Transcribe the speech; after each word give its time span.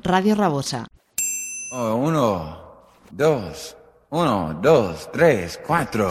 Radio 0.00 0.34
Rabosa. 0.34 0.86
Oh, 1.72 1.94
uno, 1.94 2.58
dos, 3.10 3.76
uno, 4.10 4.58
dos, 4.60 5.10
tres, 5.12 5.60
cuatro. 5.66 6.10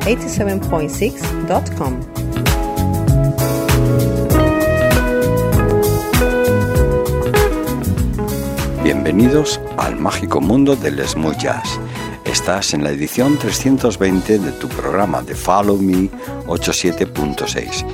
www.followme87.6.com. 0.00 2.00
Bienvenidos 8.82 9.60
al 9.76 9.96
mágico 9.96 10.40
mundo 10.40 10.74
del 10.74 11.06
smooth 11.06 11.36
jazz. 11.36 11.78
Estás 12.24 12.74
en 12.74 12.84
la 12.84 12.90
edición 12.90 13.38
320 13.38 14.38
de 14.38 14.52
tu 14.52 14.68
programa 14.68 15.22
de 15.22 15.34
Follow 15.34 15.78
Me 15.78 16.08
87.6 16.46 17.84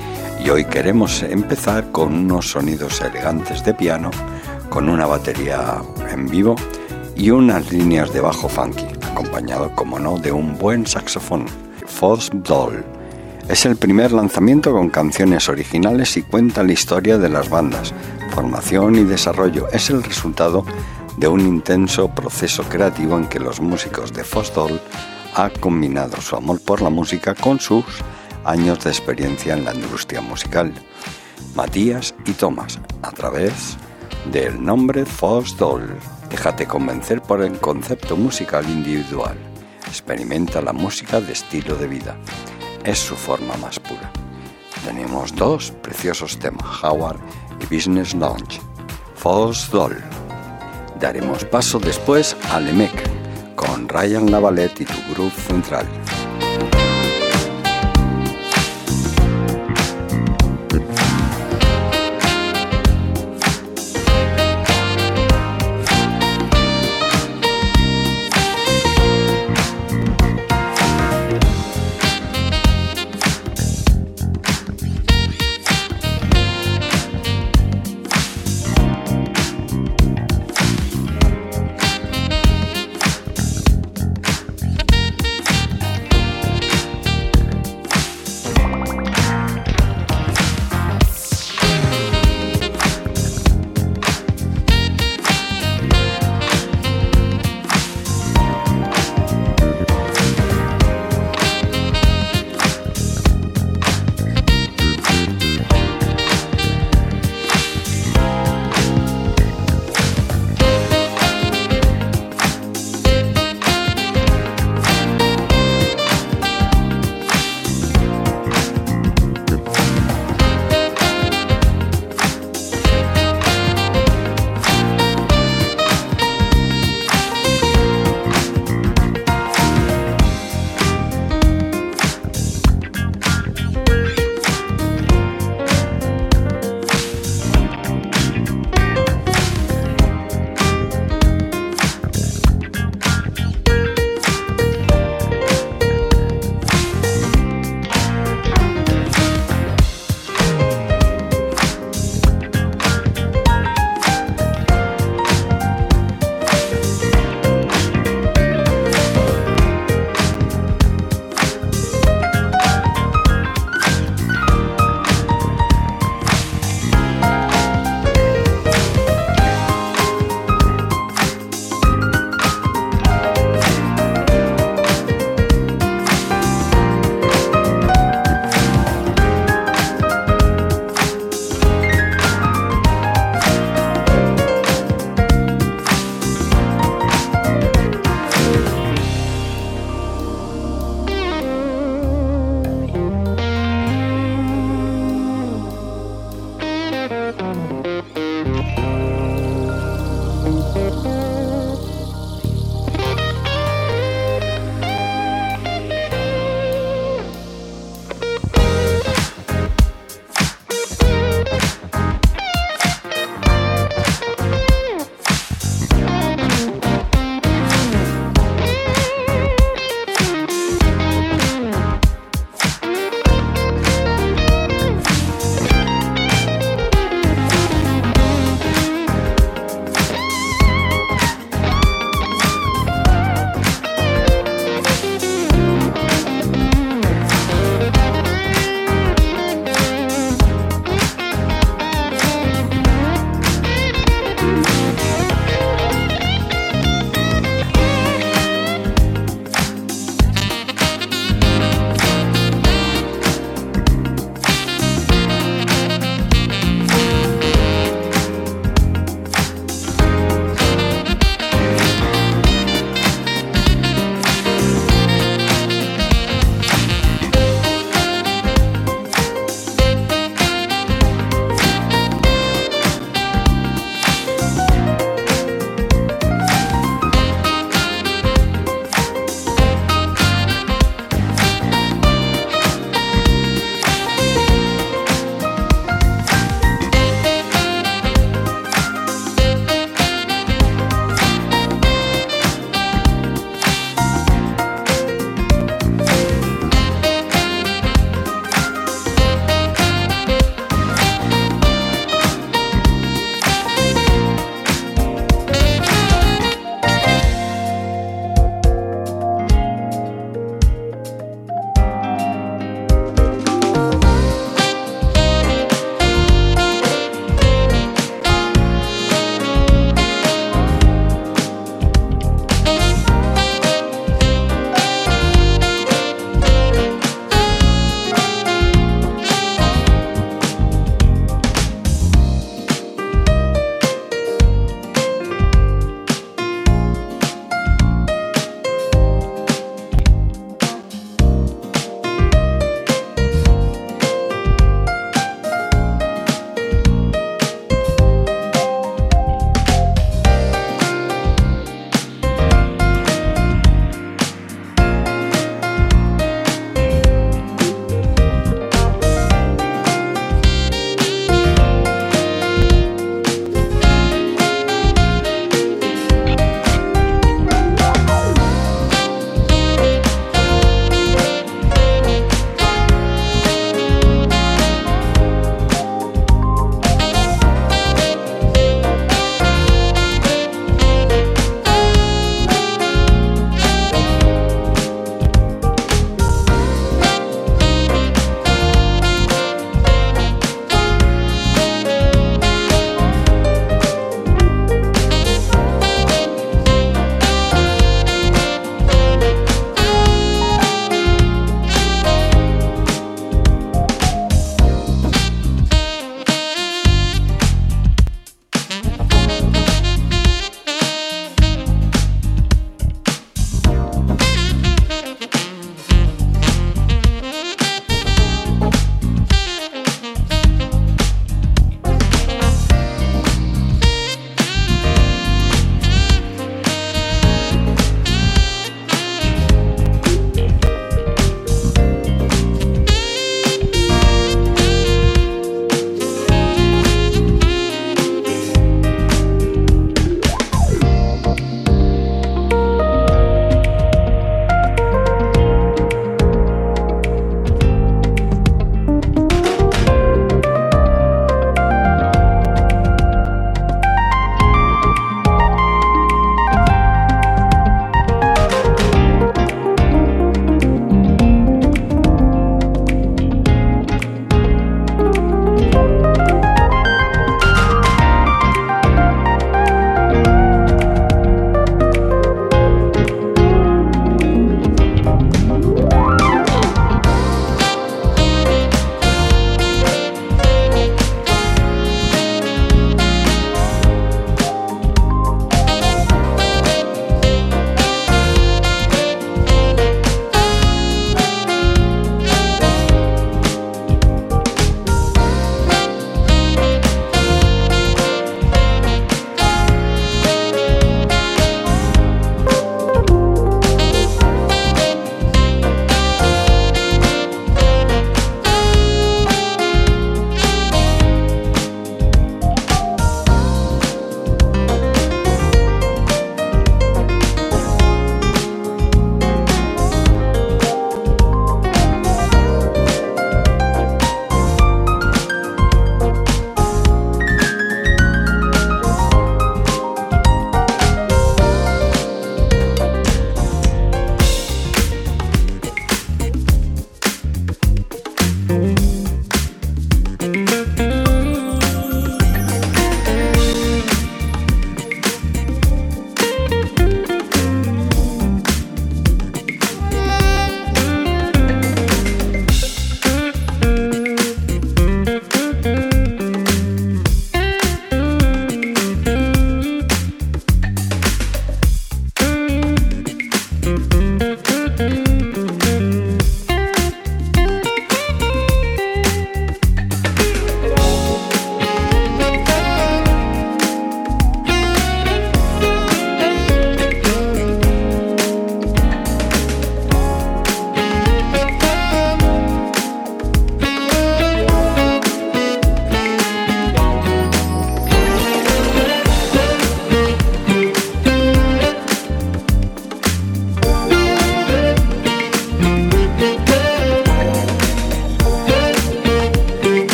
y 0.43 0.49
hoy 0.49 0.65
queremos 0.65 1.23
empezar 1.23 1.91
con 1.91 2.13
unos 2.13 2.51
sonidos 2.51 3.01
elegantes 3.01 3.63
de 3.63 3.73
piano, 3.73 4.11
con 4.69 4.89
una 4.89 5.05
batería 5.05 5.81
en 6.11 6.27
vivo 6.27 6.55
y 7.15 7.31
unas 7.31 7.71
líneas 7.71 8.13
de 8.13 8.21
bajo 8.21 8.47
funky, 8.47 8.85
acompañado, 9.11 9.71
como 9.75 9.99
no, 9.99 10.17
de 10.17 10.31
un 10.31 10.57
buen 10.57 10.85
saxofón. 10.85 11.66
Foss 11.97 12.29
Doll 12.31 12.85
es 13.49 13.65
el 13.65 13.75
primer 13.75 14.11
lanzamiento 14.11 14.71
con 14.71 14.91
canciones 14.91 15.49
originales 15.49 16.15
y 16.15 16.21
cuenta 16.21 16.61
la 16.61 16.73
historia 16.73 17.17
de 17.17 17.27
las 17.27 17.49
bandas, 17.49 17.91
formación 18.35 18.93
y 18.97 19.03
desarrollo. 19.03 19.67
Es 19.71 19.89
el 19.89 20.03
resultado 20.03 20.63
de 21.17 21.27
un 21.27 21.39
intenso 21.39 22.07
proceso 22.09 22.61
creativo 22.65 23.17
en 23.17 23.25
que 23.25 23.39
los 23.39 23.59
músicos 23.59 24.13
de 24.13 24.23
Foss 24.23 24.53
Doll 24.53 24.79
han 25.33 25.49
combinado 25.59 26.21
su 26.21 26.35
amor 26.35 26.61
por 26.61 26.83
la 26.83 26.91
música 26.91 27.33
con 27.33 27.59
sus 27.59 27.85
años 28.45 28.83
de 28.83 28.91
experiencia 28.91 29.55
en 29.55 29.65
la 29.65 29.73
industria 29.73 30.21
musical. 30.21 30.71
Matías 31.55 32.13
y 32.27 32.33
Tomás, 32.33 32.79
a 33.01 33.09
través 33.09 33.75
del 34.31 34.63
nombre 34.63 35.03
Foss 35.03 35.57
Doll. 35.57 35.97
Déjate 36.29 36.67
convencer 36.67 37.23
por 37.23 37.41
el 37.41 37.57
concepto 37.59 38.15
musical 38.15 38.69
individual. 38.69 39.46
Experimenta 39.87 40.61
la 40.61 40.73
música 40.73 41.19
de 41.21 41.33
estilo 41.33 41.75
de 41.75 41.87
vida. 41.87 42.17
Es 42.83 42.99
su 42.99 43.15
forma 43.15 43.55
más 43.57 43.79
pura. 43.79 44.11
Tenemos 44.85 45.35
dos 45.35 45.71
preciosos 45.81 46.37
temas, 46.37 46.83
Howard 46.83 47.19
y 47.59 47.73
Business 47.73 48.13
Lounge. 48.13 48.61
Foss 49.15 49.69
Doll. 49.71 49.97
Daremos 50.99 51.45
paso 51.45 51.79
después 51.79 52.35
a 52.51 52.59
Lemec 52.59 53.09
con 53.55 53.89
Ryan 53.89 54.31
Lavalette 54.31 54.81
y 54.81 54.85
tu 54.85 55.13
groove 55.13 55.33
central. 55.33 55.87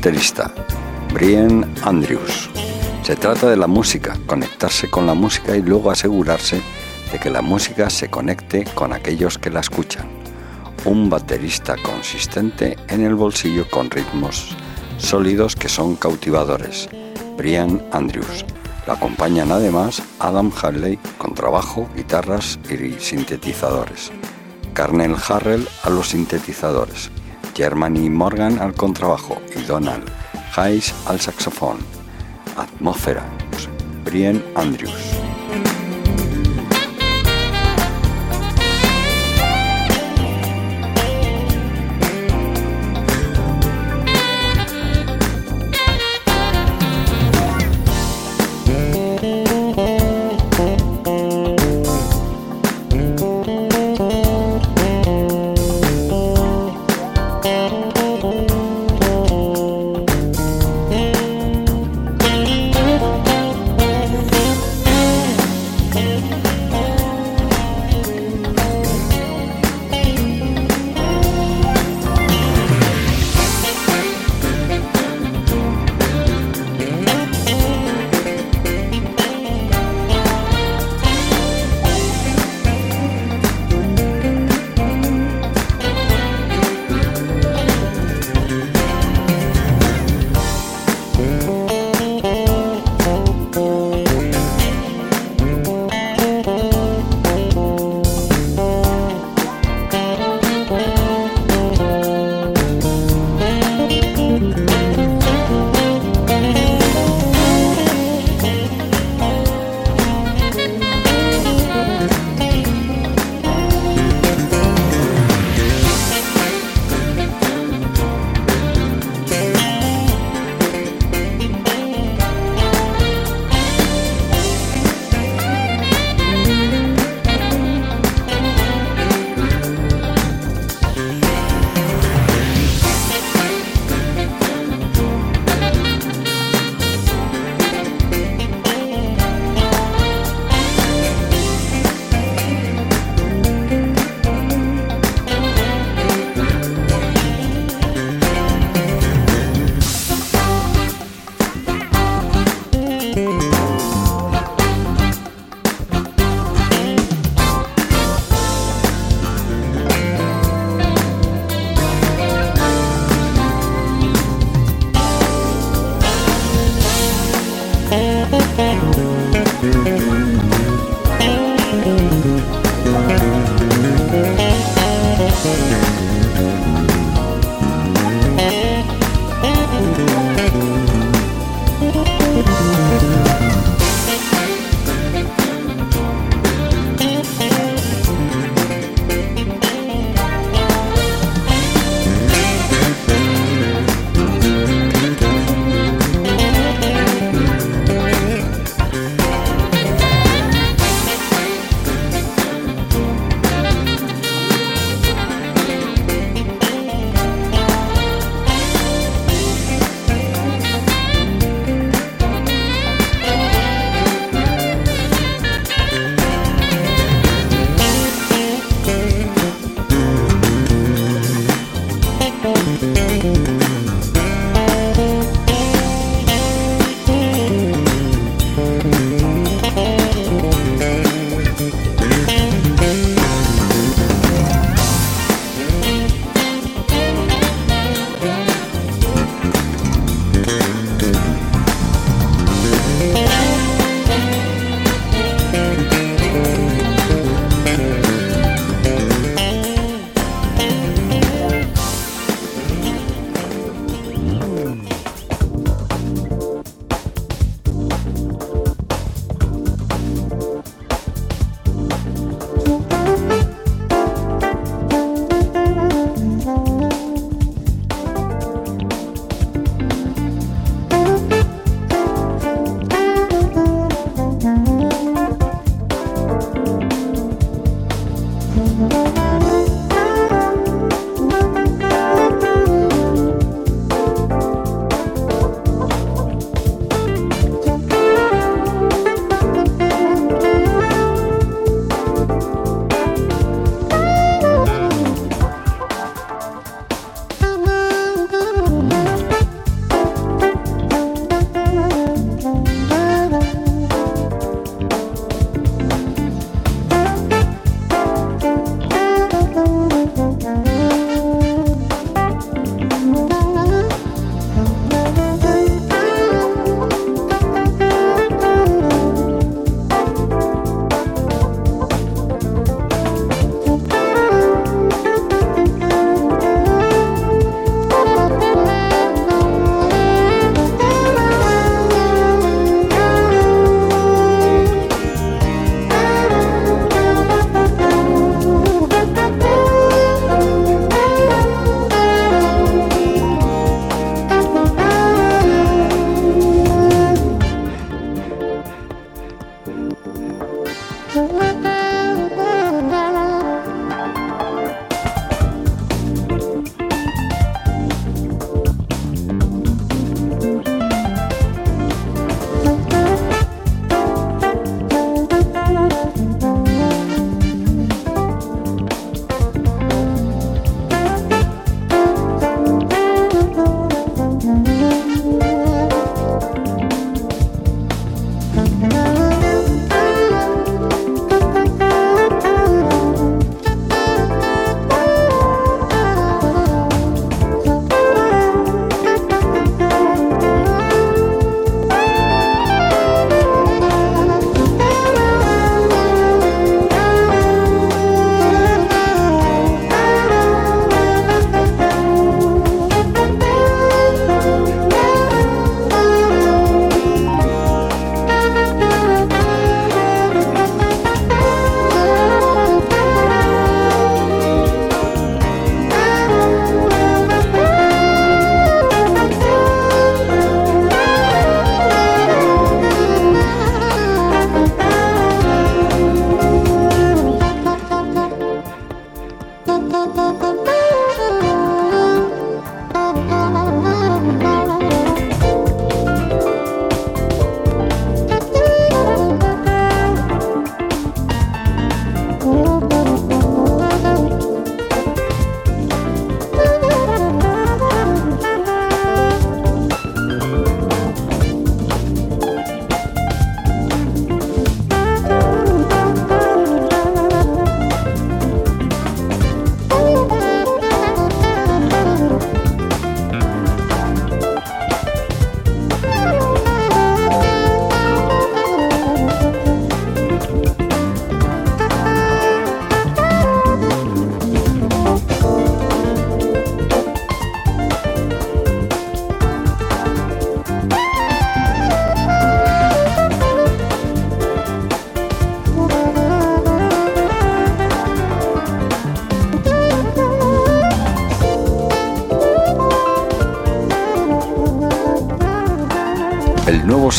Baterista, 0.00 0.50
Brian 1.12 1.70
Andrews. 1.82 2.48
Se 3.02 3.16
trata 3.16 3.50
de 3.50 3.56
la 3.58 3.66
música, 3.66 4.16
conectarse 4.24 4.88
con 4.88 5.04
la 5.06 5.12
música 5.12 5.54
y 5.54 5.60
luego 5.60 5.90
asegurarse 5.90 6.62
de 7.12 7.18
que 7.18 7.28
la 7.28 7.42
música 7.42 7.90
se 7.90 8.08
conecte 8.08 8.64
con 8.74 8.94
aquellos 8.94 9.36
que 9.36 9.50
la 9.50 9.60
escuchan. 9.60 10.08
Un 10.86 11.10
baterista 11.10 11.76
consistente 11.82 12.78
en 12.88 13.02
el 13.02 13.14
bolsillo 13.14 13.68
con 13.68 13.90
ritmos 13.90 14.56
sólidos 14.96 15.54
que 15.54 15.68
son 15.68 15.96
cautivadores. 15.96 16.88
Brian 17.36 17.82
Andrews. 17.92 18.46
Lo 18.86 18.94
acompañan 18.94 19.52
además 19.52 20.02
Adam 20.18 20.50
Hadley 20.50 20.98
con 21.18 21.34
trabajo, 21.34 21.90
guitarras 21.94 22.58
y 22.70 22.98
sintetizadores. 22.98 24.10
Carnel 24.72 25.14
Harrell 25.28 25.68
a 25.82 25.90
los 25.90 26.08
sintetizadores. 26.08 27.10
Germany 27.54 28.08
Morgan 28.08 28.58
al 28.58 28.72
contrabajo 28.72 29.42
Donald 29.70 30.10
Hayes 30.56 30.92
al 31.06 31.20
saxofón. 31.20 31.78
Atmósfera. 32.56 33.22
Brian 34.04 34.42
Andrews. 34.56 34.99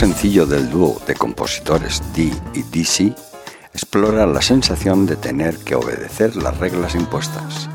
Sencillo 0.02 0.48
del 0.48 0.72
dúo 0.72 1.00
de 1.06 1.14
compositores 1.14 2.02
D 2.16 2.34
y 2.56 2.64
DC 2.64 3.14
explora 3.72 4.26
la 4.26 4.42
sensación 4.42 5.06
de 5.06 5.16
tener 5.16 5.58
que 5.58 5.76
obedecer 5.76 6.36
las 6.36 6.58
reglas 6.58 6.96
impuestas. 6.96 7.70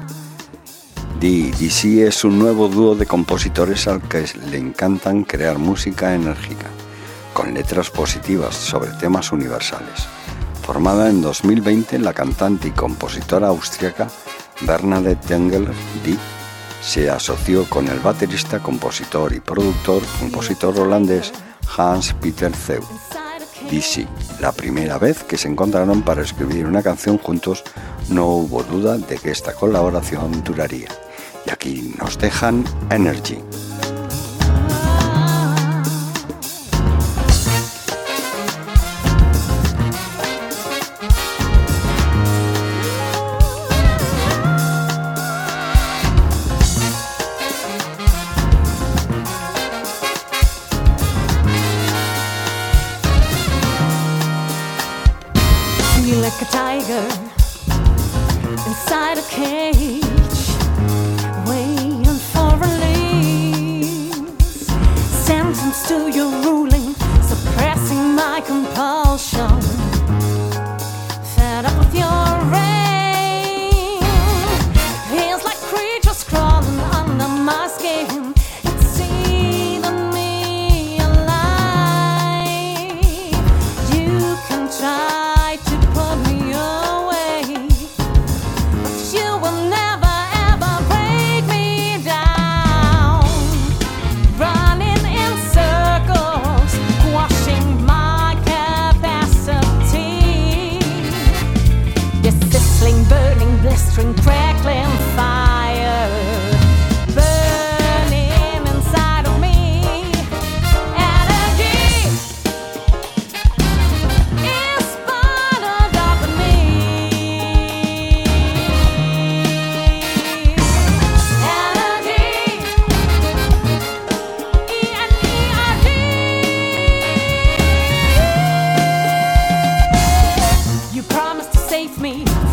D 1.21 1.29
y 1.29 1.51
DC 1.53 2.05
es 2.05 2.25
un 2.25 2.41
nuevo 2.41 2.67
dúo 2.67 2.97
de 2.97 3.07
compositores 3.07 3.87
al 3.87 4.03
que 4.03 4.25
le 4.51 4.59
encantan 4.59 5.23
crear 5.23 5.59
música 5.59 6.17
enérgica, 6.17 6.67
con 7.33 7.55
letras 7.55 7.91
positivas 7.91 8.57
sobre 8.57 8.91
temas 8.95 9.31
universales. 9.31 10.09
Formada 10.63 11.09
en 11.09 11.23
2020, 11.23 12.01
la 12.01 12.13
cantante 12.13 12.67
y 12.67 12.71
compositora 12.73 13.47
austriaca 13.47 14.09
Bernadette 14.63 15.31
Engler 15.31 15.69
D 16.05 16.17
se 16.83 17.09
asoció 17.09 17.71
con 17.71 17.87
el 17.87 18.01
baterista, 18.01 18.59
compositor 18.59 19.33
y 19.33 19.39
productor, 19.39 20.03
compositor 20.19 20.77
holandés 20.81 21.33
Hans 21.77 22.15
Peter 22.15 22.53
Zeu. 22.55 22.83
DC. 23.71 24.07
La 24.41 24.53
primera 24.53 24.99
vez 24.99 25.23
que 25.25 25.37
se 25.37 25.49
encontraron 25.49 26.03
para 26.03 26.23
escribir 26.23 26.67
una 26.67 26.83
canción 26.83 27.19
juntos, 27.19 27.65
no 28.09 28.27
hubo 28.27 28.63
duda 28.63 28.97
de 28.97 29.17
que 29.17 29.31
esta 29.31 29.53
colaboración 29.53 30.43
duraría. 30.45 30.89
Y 31.47 31.51
aquí 31.51 31.95
nos 31.99 32.19
dejan 32.19 32.65
Energy. 32.91 33.39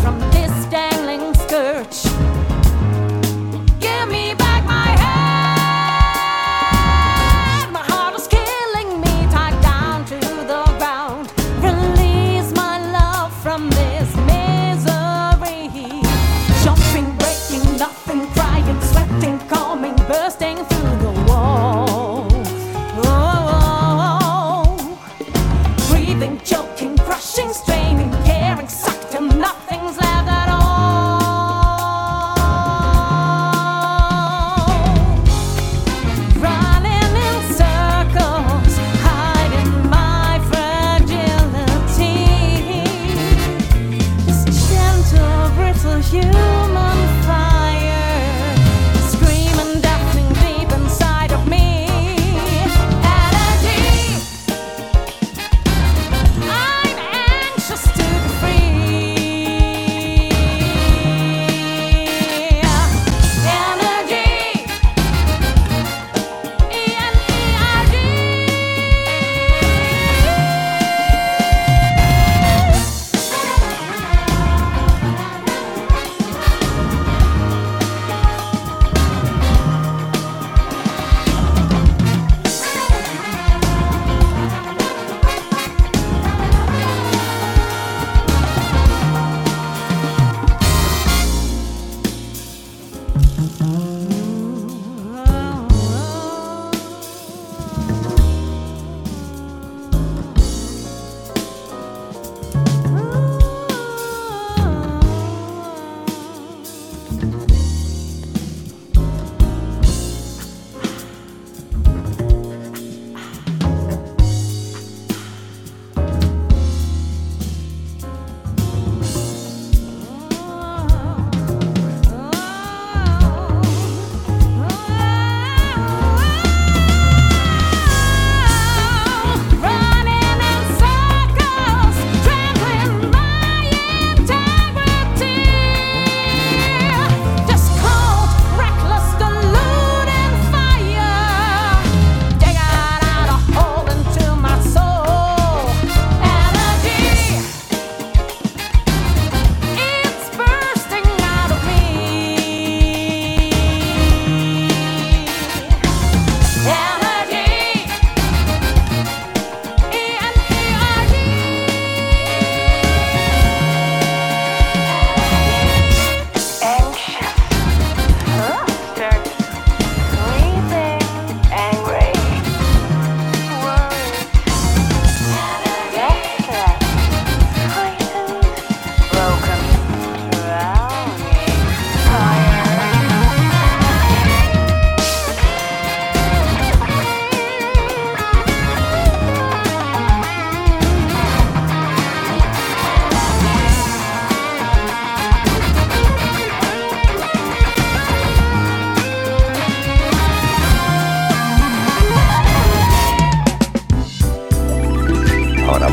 from 0.02 0.18
this 0.30 0.66
dangling 0.66 1.34
skirt. 1.34 2.33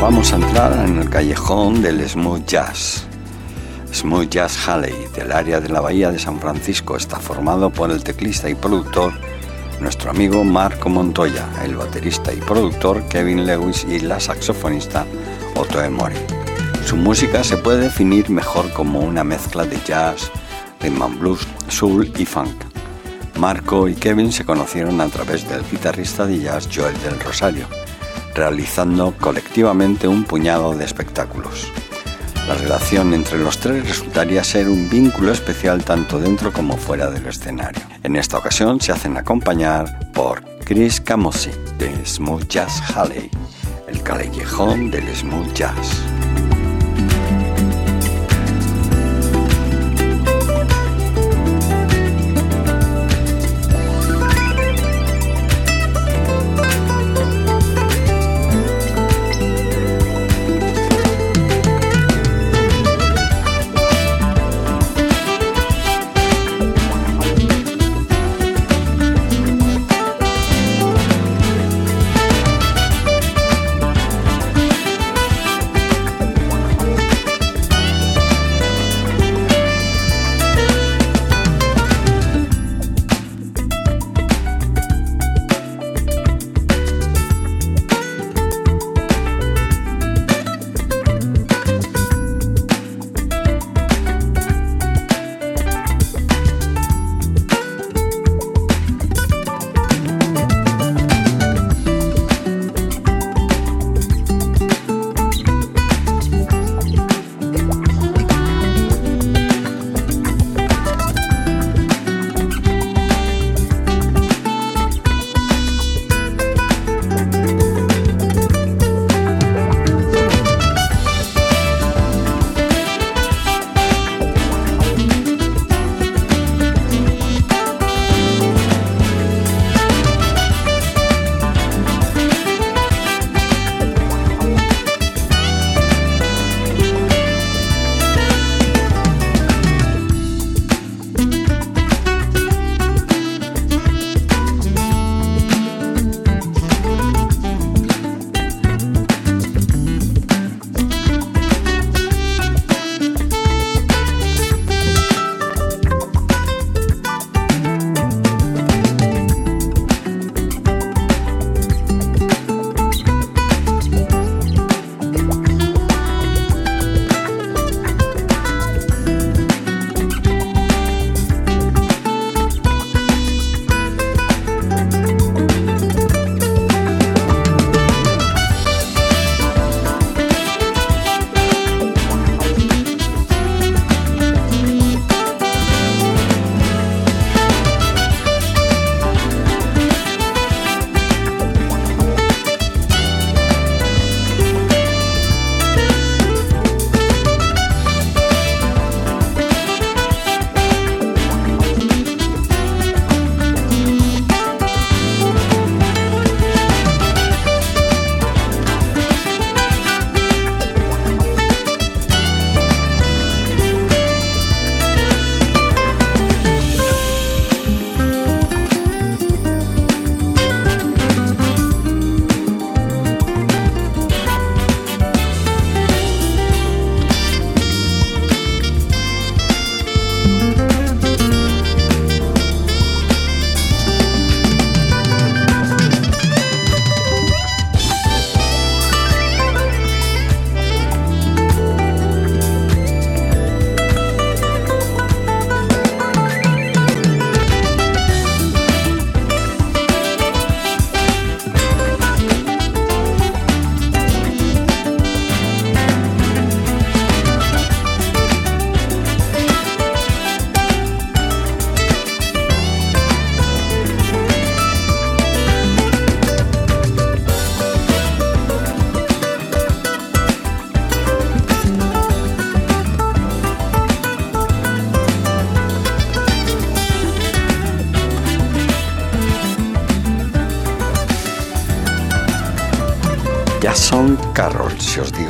Vamos 0.02 0.32
a 0.32 0.36
entrar 0.36 0.84
en 0.84 0.98
el 0.98 1.08
callejón 1.08 1.80
del 1.80 2.08
smooth 2.08 2.44
jazz. 2.44 3.06
Smooth 3.92 4.30
Jazz 4.30 4.66
Halley, 4.66 4.92
del 5.14 5.30
área 5.30 5.60
de 5.60 5.68
la 5.68 5.80
Bahía 5.80 6.10
de 6.10 6.18
San 6.18 6.40
Francisco, 6.40 6.96
está 6.96 7.20
formado 7.20 7.70
por 7.70 7.92
el 7.92 8.02
teclista 8.02 8.50
y 8.50 8.56
productor 8.56 9.12
nuestro 9.78 10.10
amigo 10.10 10.42
Marco 10.42 10.88
Montoya, 10.88 11.46
el 11.64 11.76
baterista 11.76 12.32
y 12.32 12.38
productor 12.38 13.04
Kevin 13.04 13.46
Lewis 13.46 13.86
y 13.88 14.00
la 14.00 14.18
saxofonista 14.18 15.06
Otto 15.54 15.88
Mori. 15.88 16.16
Su 16.84 16.96
música 16.96 17.44
se 17.44 17.56
puede 17.56 17.82
definir 17.82 18.28
mejor 18.28 18.72
como 18.72 18.98
una 18.98 19.22
mezcla 19.22 19.64
de 19.64 19.78
jazz, 19.86 20.32
rhythm 20.80 21.20
blues, 21.20 21.46
soul 21.68 22.12
y 22.18 22.24
funk. 22.24 22.64
Marco 23.38 23.86
y 23.86 23.94
Kevin 23.94 24.32
se 24.32 24.44
conocieron 24.44 25.00
a 25.00 25.06
través 25.06 25.48
del 25.48 25.62
guitarrista 25.70 26.26
de 26.26 26.40
jazz 26.40 26.68
Joel 26.74 27.00
del 27.02 27.20
Rosario, 27.20 27.68
realizando 28.34 29.14
colectivamente 29.20 30.08
un 30.08 30.24
puñado 30.24 30.74
de 30.74 30.84
espectáculos. 30.84 31.70
La 32.48 32.54
relación 32.54 33.14
entre 33.14 33.38
los 33.38 33.58
tres 33.58 33.88
resultaría 33.88 34.42
ser 34.42 34.68
un 34.68 34.90
vínculo 34.90 35.32
especial 35.32 35.84
tanto 35.84 36.18
dentro 36.18 36.52
como 36.52 36.76
fuera 36.76 37.08
del 37.10 37.26
escenario. 37.26 37.82
En 38.02 38.16
esta 38.16 38.38
ocasión 38.38 38.80
se 38.80 38.92
hacen 38.92 39.16
acompañar 39.16 40.10
por 40.12 40.42
Chris 40.64 41.00
Camosi 41.00 41.50
de 41.78 42.04
Smooth 42.04 42.48
Jazz 42.48 42.82
Halley, 42.94 43.30
el 43.86 44.02
callejón 44.02 44.90
del 44.90 45.14
smooth 45.14 45.52
jazz. 45.52 46.21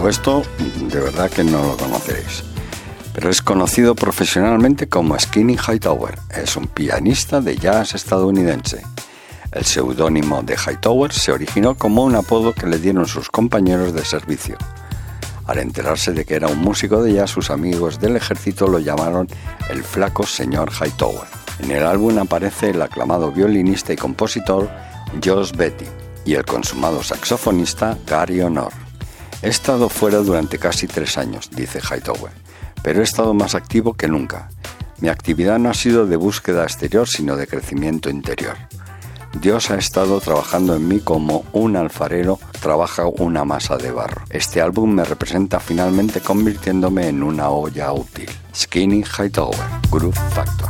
De 0.03 0.99
verdad 0.99 1.31
que 1.31 1.45
no 1.45 1.63
lo 1.63 1.77
conoceréis. 1.77 2.43
Pero 3.15 3.31
es 3.31 3.41
conocido 3.41 3.95
profesionalmente 3.95 4.89
como 4.89 5.17
Skinny 5.17 5.57
Hightower. 5.57 6.19
Es 6.29 6.57
un 6.57 6.67
pianista 6.67 7.41
de 7.41 7.57
jazz 7.57 7.95
estadounidense. 7.95 8.83
El 9.53 9.65
seudónimo 9.65 10.43
de 10.43 10.57
Hightower 10.57 11.13
se 11.13 11.31
originó 11.31 11.77
como 11.77 12.03
un 12.03 12.17
apodo 12.17 12.53
que 12.53 12.67
le 12.67 12.81
dieron 12.81 13.07
sus 13.07 13.31
compañeros 13.31 13.93
de 13.93 14.05
servicio. 14.05 14.59
Al 15.47 15.59
enterarse 15.59 16.13
de 16.13 16.25
que 16.25 16.35
era 16.35 16.49
un 16.49 16.59
músico 16.59 17.01
de 17.01 17.13
jazz, 17.13 17.31
sus 17.31 17.51
amigos 17.51 18.01
del 18.01 18.17
ejército 18.17 18.67
lo 18.67 18.81
llamaron 18.81 19.29
el 19.71 19.85
flaco 19.85 20.27
señor 20.27 20.73
Hightower. 20.73 21.29
En 21.61 21.71
el 21.71 21.87
álbum 21.87 22.19
aparece 22.19 22.71
el 22.71 22.83
aclamado 22.83 23.31
violinista 23.31 23.93
y 23.93 23.97
compositor 23.97 24.69
Josh 25.25 25.53
Betty 25.53 25.87
y 26.25 26.35
el 26.35 26.45
consumado 26.45 27.05
saxofonista 27.05 27.97
Gary 28.05 28.41
Honor. 28.41 28.82
He 29.43 29.49
estado 29.49 29.89
fuera 29.89 30.19
durante 30.19 30.59
casi 30.59 30.87
tres 30.87 31.19
años, 31.19 31.51
dice 31.51 31.81
Hightower, 31.81 32.33
pero 32.83 33.01
he 33.01 33.03
estado 33.03 33.35
más 33.35 33.57
activo 33.57 33.95
que 33.95 34.07
nunca. 34.07 34.49
Mi 35.01 35.09
actividad 35.09 35.59
no 35.59 35.69
ha 35.69 35.75
sido 35.75 36.07
de 36.07 36.15
búsqueda 36.15 36.63
exterior, 36.63 37.09
sino 37.09 37.37
de 37.37 37.49
crecimiento 37.49 38.09
interior. 38.09 38.57
Dios 39.41 39.71
ha 39.71 39.77
estado 39.77 40.21
trabajando 40.21 40.77
en 40.77 40.87
mí 40.87 41.01
como 41.01 41.45
un 41.53 41.77
alfarero 41.77 42.39
trabaja 42.61 43.07
una 43.07 43.45
masa 43.45 43.77
de 43.77 43.91
barro. 43.91 44.23
Este 44.31 44.61
álbum 44.61 44.93
me 44.93 45.05
representa 45.05 45.59
finalmente 45.59 46.21
convirtiéndome 46.21 47.09
en 47.09 47.25
una 47.25 47.49
olla 47.49 47.93
útil. 47.93 48.31
Skinny 48.55 49.03
Hightower, 49.03 49.59
Groove 49.91 50.21
Factor. 50.31 50.62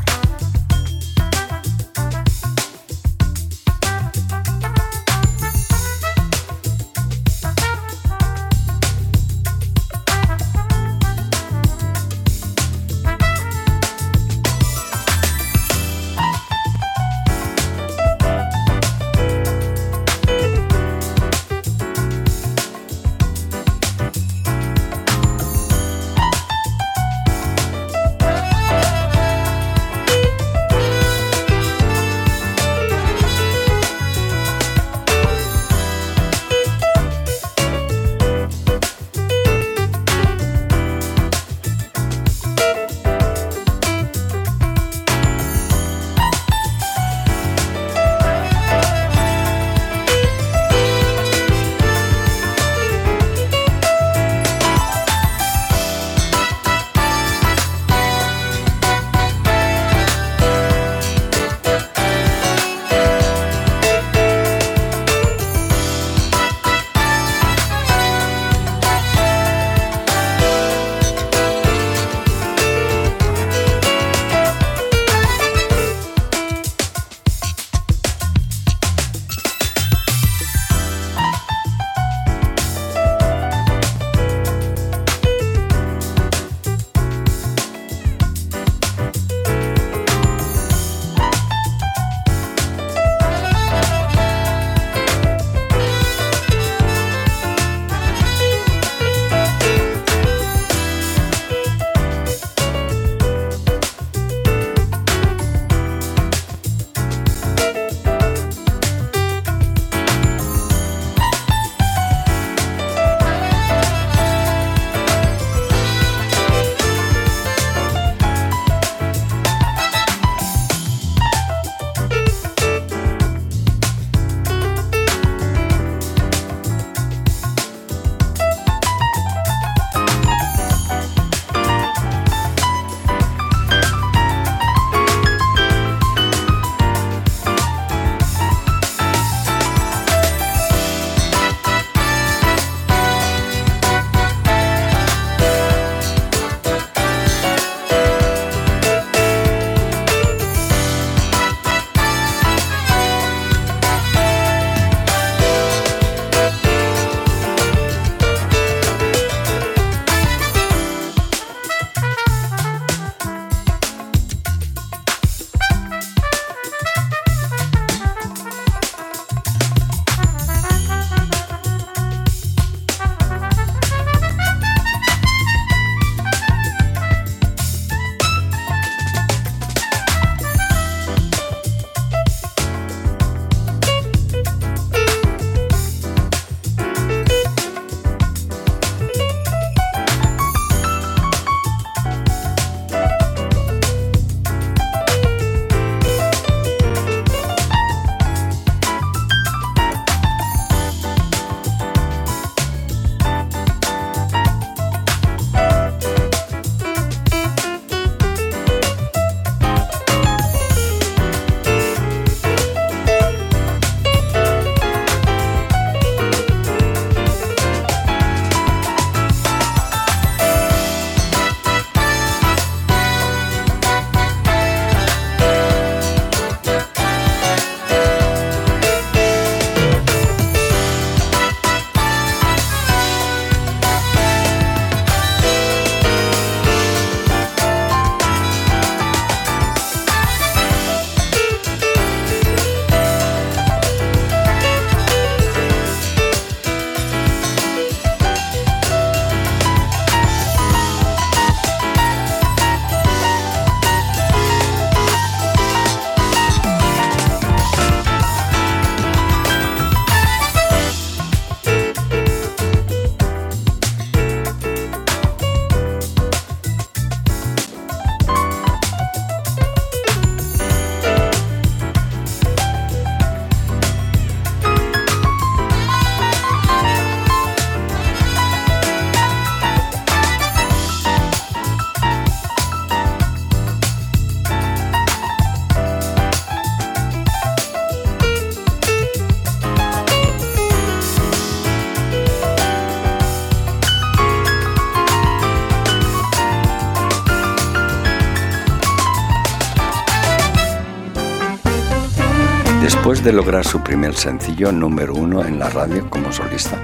De 303.22 303.32
lograr 303.32 303.64
su 303.64 303.80
primer 303.80 304.16
sencillo 304.16 304.72
número 304.72 305.14
uno 305.14 305.44
en 305.44 305.56
la 305.60 305.70
radio 305.70 306.10
como 306.10 306.32
solista, 306.32 306.76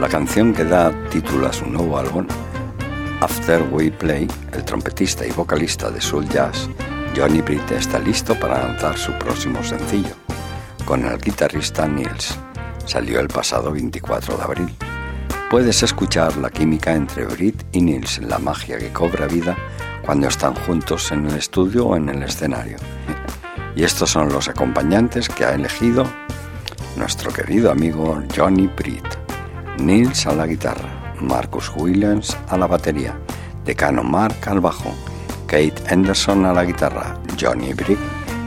la 0.00 0.08
canción 0.08 0.52
que 0.52 0.64
da 0.64 0.92
título 1.10 1.46
a 1.46 1.52
su 1.52 1.64
nuevo 1.64 1.96
álbum, 1.96 2.26
After 3.20 3.62
We 3.70 3.92
Play, 3.92 4.26
el 4.52 4.64
trompetista 4.64 5.24
y 5.24 5.30
vocalista 5.30 5.88
de 5.88 6.00
Soul 6.00 6.28
Jazz, 6.28 6.68
Johnny 7.16 7.40
Britt 7.40 7.70
está 7.70 8.00
listo 8.00 8.34
para 8.34 8.66
lanzar 8.66 8.98
su 8.98 9.12
próximo 9.12 9.62
sencillo, 9.62 10.16
con 10.84 11.04
el 11.04 11.18
guitarrista 11.18 11.86
Nils. 11.86 12.36
Salió 12.84 13.20
el 13.20 13.28
pasado 13.28 13.70
24 13.70 14.38
de 14.38 14.42
abril. 14.42 14.74
Puedes 15.50 15.84
escuchar 15.84 16.36
la 16.38 16.50
química 16.50 16.94
entre 16.96 17.26
Britt 17.26 17.62
y 17.70 17.80
Nils, 17.80 18.18
la 18.22 18.40
magia 18.40 18.76
que 18.78 18.92
cobra 18.92 19.28
vida 19.28 19.56
cuando 20.04 20.26
están 20.26 20.56
juntos 20.56 21.12
en 21.12 21.26
el 21.26 21.36
estudio 21.36 21.86
o 21.86 21.96
en 21.96 22.08
el 22.08 22.24
escenario. 22.24 22.76
Y 23.76 23.84
estos 23.84 24.10
son 24.10 24.32
los 24.32 24.48
acompañantes 24.48 25.28
que 25.28 25.44
ha 25.44 25.54
elegido 25.54 26.06
nuestro 26.96 27.30
querido 27.30 27.70
amigo 27.70 28.22
Johnny 28.34 28.66
Britt. 28.66 29.04
Nils 29.78 30.26
a 30.26 30.34
la 30.34 30.46
guitarra, 30.46 31.14
Marcus 31.20 31.70
Williams 31.76 32.36
a 32.48 32.56
la 32.56 32.66
batería, 32.66 33.18
Decano 33.66 34.02
Mark 34.02 34.36
al 34.46 34.60
bajo, 34.60 34.94
Kate 35.46 35.74
Anderson 35.90 36.46
a 36.46 36.54
la 36.54 36.64
guitarra, 36.64 37.20
Johnny 37.38 37.74
Britt, 37.74 37.98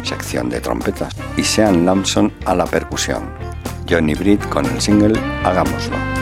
sección 0.02 0.50
de 0.50 0.62
trompetas, 0.62 1.16
y 1.38 1.44
Sean 1.44 1.86
Lamson 1.86 2.34
a 2.46 2.56
la 2.56 2.66
percusión. 2.66 3.30
Johnny 3.88 4.16
Britt 4.16 4.44
con 4.50 4.66
el 4.66 4.82
single 4.82 5.20
Hagámoslo. 5.44 6.19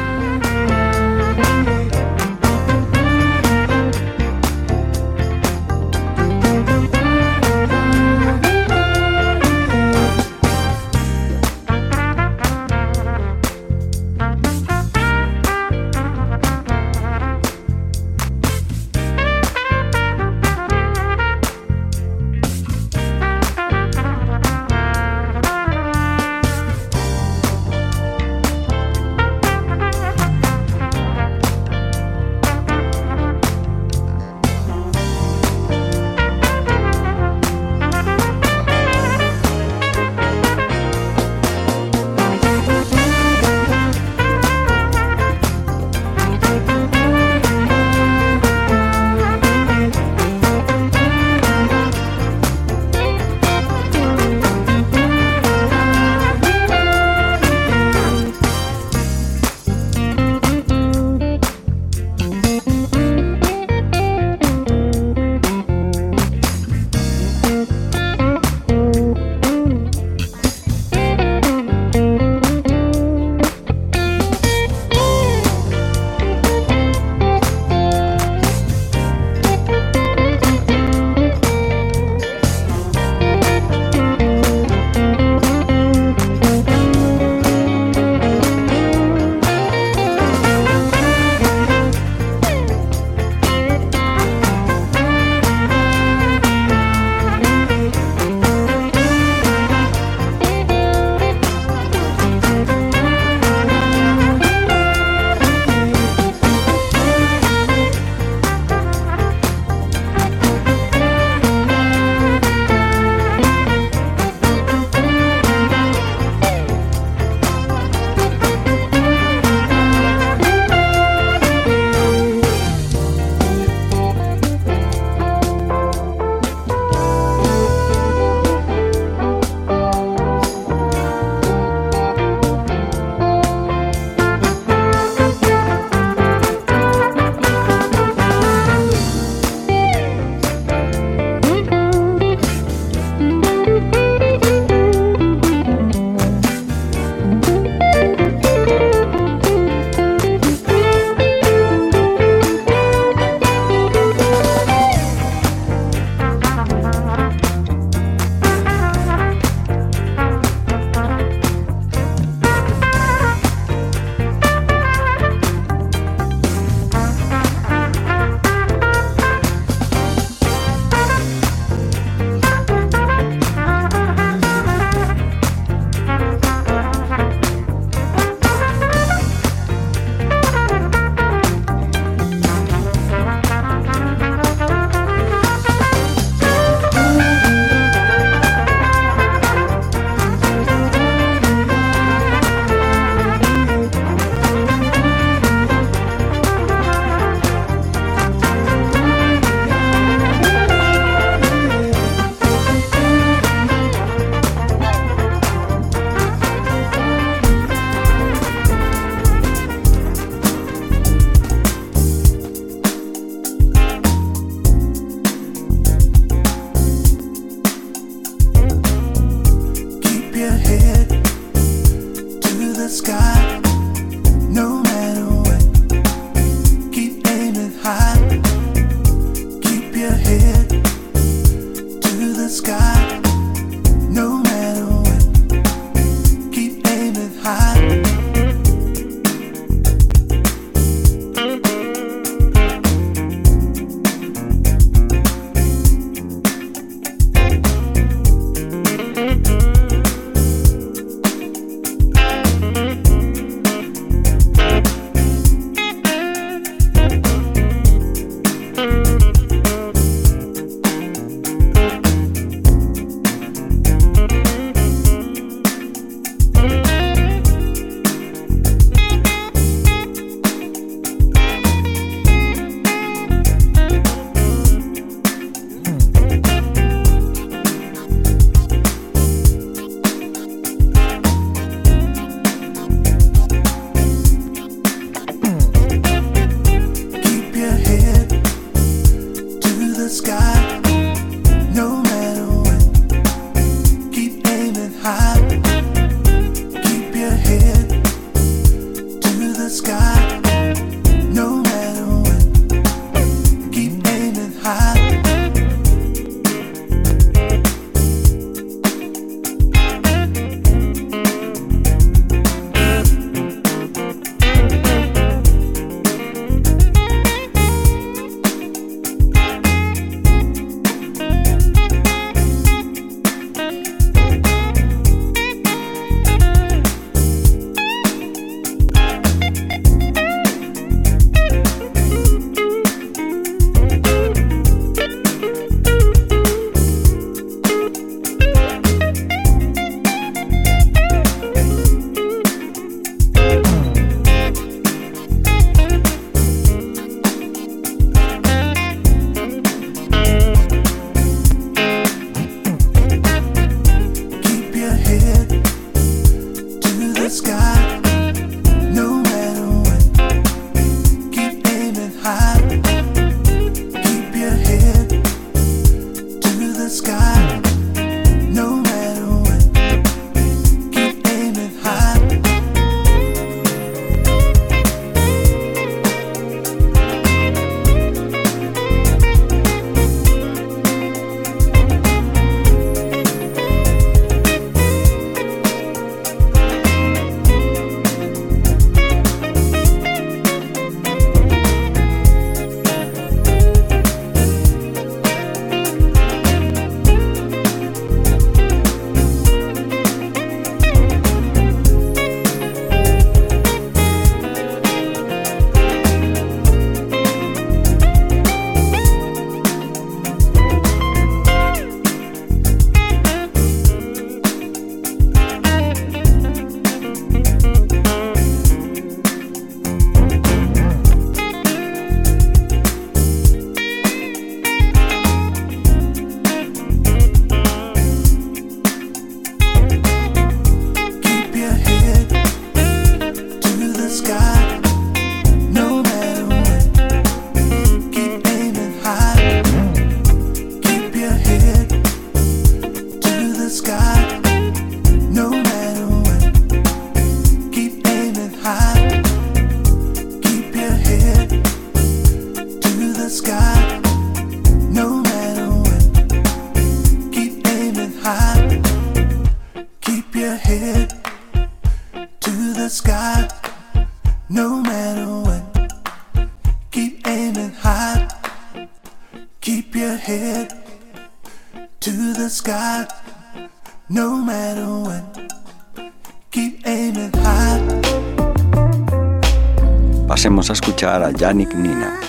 Yannick 481.38 481.76
Nina 481.76 482.20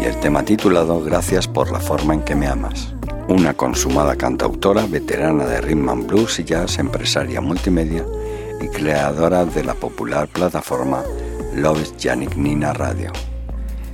y 0.00 0.04
el 0.04 0.18
tema 0.18 0.42
titulado 0.42 1.00
Gracias 1.00 1.46
por 1.46 1.70
la 1.70 1.78
forma 1.78 2.14
en 2.14 2.22
que 2.22 2.34
me 2.34 2.48
amas. 2.48 2.92
Una 3.28 3.54
consumada 3.54 4.16
cantautora, 4.16 4.86
veterana 4.86 5.44
de 5.44 5.60
rhythm 5.60 5.88
and 5.88 6.06
blues 6.08 6.40
y 6.40 6.44
jazz, 6.44 6.78
empresaria 6.78 7.40
multimedia 7.40 8.04
y 8.60 8.68
creadora 8.68 9.44
de 9.44 9.62
la 9.62 9.74
popular 9.74 10.26
plataforma 10.26 11.04
Love 11.54 11.96
Yannick 11.96 12.34
Nina 12.34 12.72
Radio. 12.72 13.12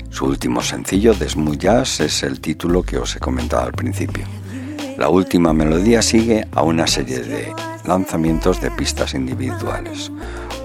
Su 0.08 0.24
último 0.24 0.62
sencillo, 0.62 1.12
Smooth 1.12 1.58
Jazz, 1.58 2.00
es 2.00 2.22
el 2.22 2.40
título 2.40 2.82
que 2.82 2.96
os 2.96 3.14
he 3.16 3.20
comentado 3.20 3.66
al 3.66 3.72
principio. 3.72 4.24
La 4.96 5.08
última 5.10 5.52
melodía 5.52 6.00
sigue 6.00 6.48
a 6.52 6.62
una 6.62 6.86
serie 6.86 7.20
de 7.20 7.52
lanzamientos 7.84 8.60
de 8.60 8.70
pistas 8.70 9.14
individuales. 9.14 10.10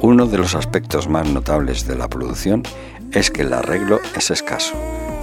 Uno 0.02 0.28
de 0.28 0.38
los 0.38 0.56
aspectos 0.56 1.08
más 1.08 1.28
notables 1.28 1.88
de 1.88 1.96
la 1.96 2.08
producción 2.08 2.64
es 3.12 3.32
que 3.32 3.44
el 3.44 3.54
arreglo 3.54 4.00
es 4.16 4.30
escaso, 4.32 4.74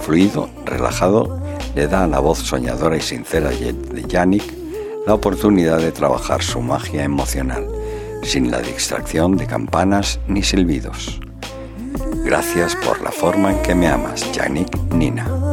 fluido, 0.01 0.49
relajado, 0.65 1.41
le 1.75 1.87
da 1.87 2.05
a 2.05 2.07
la 2.07 2.19
voz 2.19 2.39
soñadora 2.39 2.97
y 2.97 3.01
sincera 3.01 3.51
de 3.51 4.05
Yannick 4.09 4.45
la 5.07 5.15
oportunidad 5.15 5.79
de 5.79 5.93
trabajar 5.93 6.43
su 6.43 6.61
magia 6.61 7.05
emocional, 7.05 7.67
sin 8.23 8.51
la 8.51 8.61
distracción 8.61 9.37
de 9.37 9.47
campanas 9.47 10.21
ni 10.29 10.43
silbidos. 10.43 11.21
Gracias 12.25 12.77
por 12.77 13.01
la 13.03 13.11
forma 13.11 13.53
en 13.53 13.63
que 13.63 13.75
me 13.75 13.89
amas, 13.89 14.31
Yannick 14.33 14.77
Nina. 14.93 15.52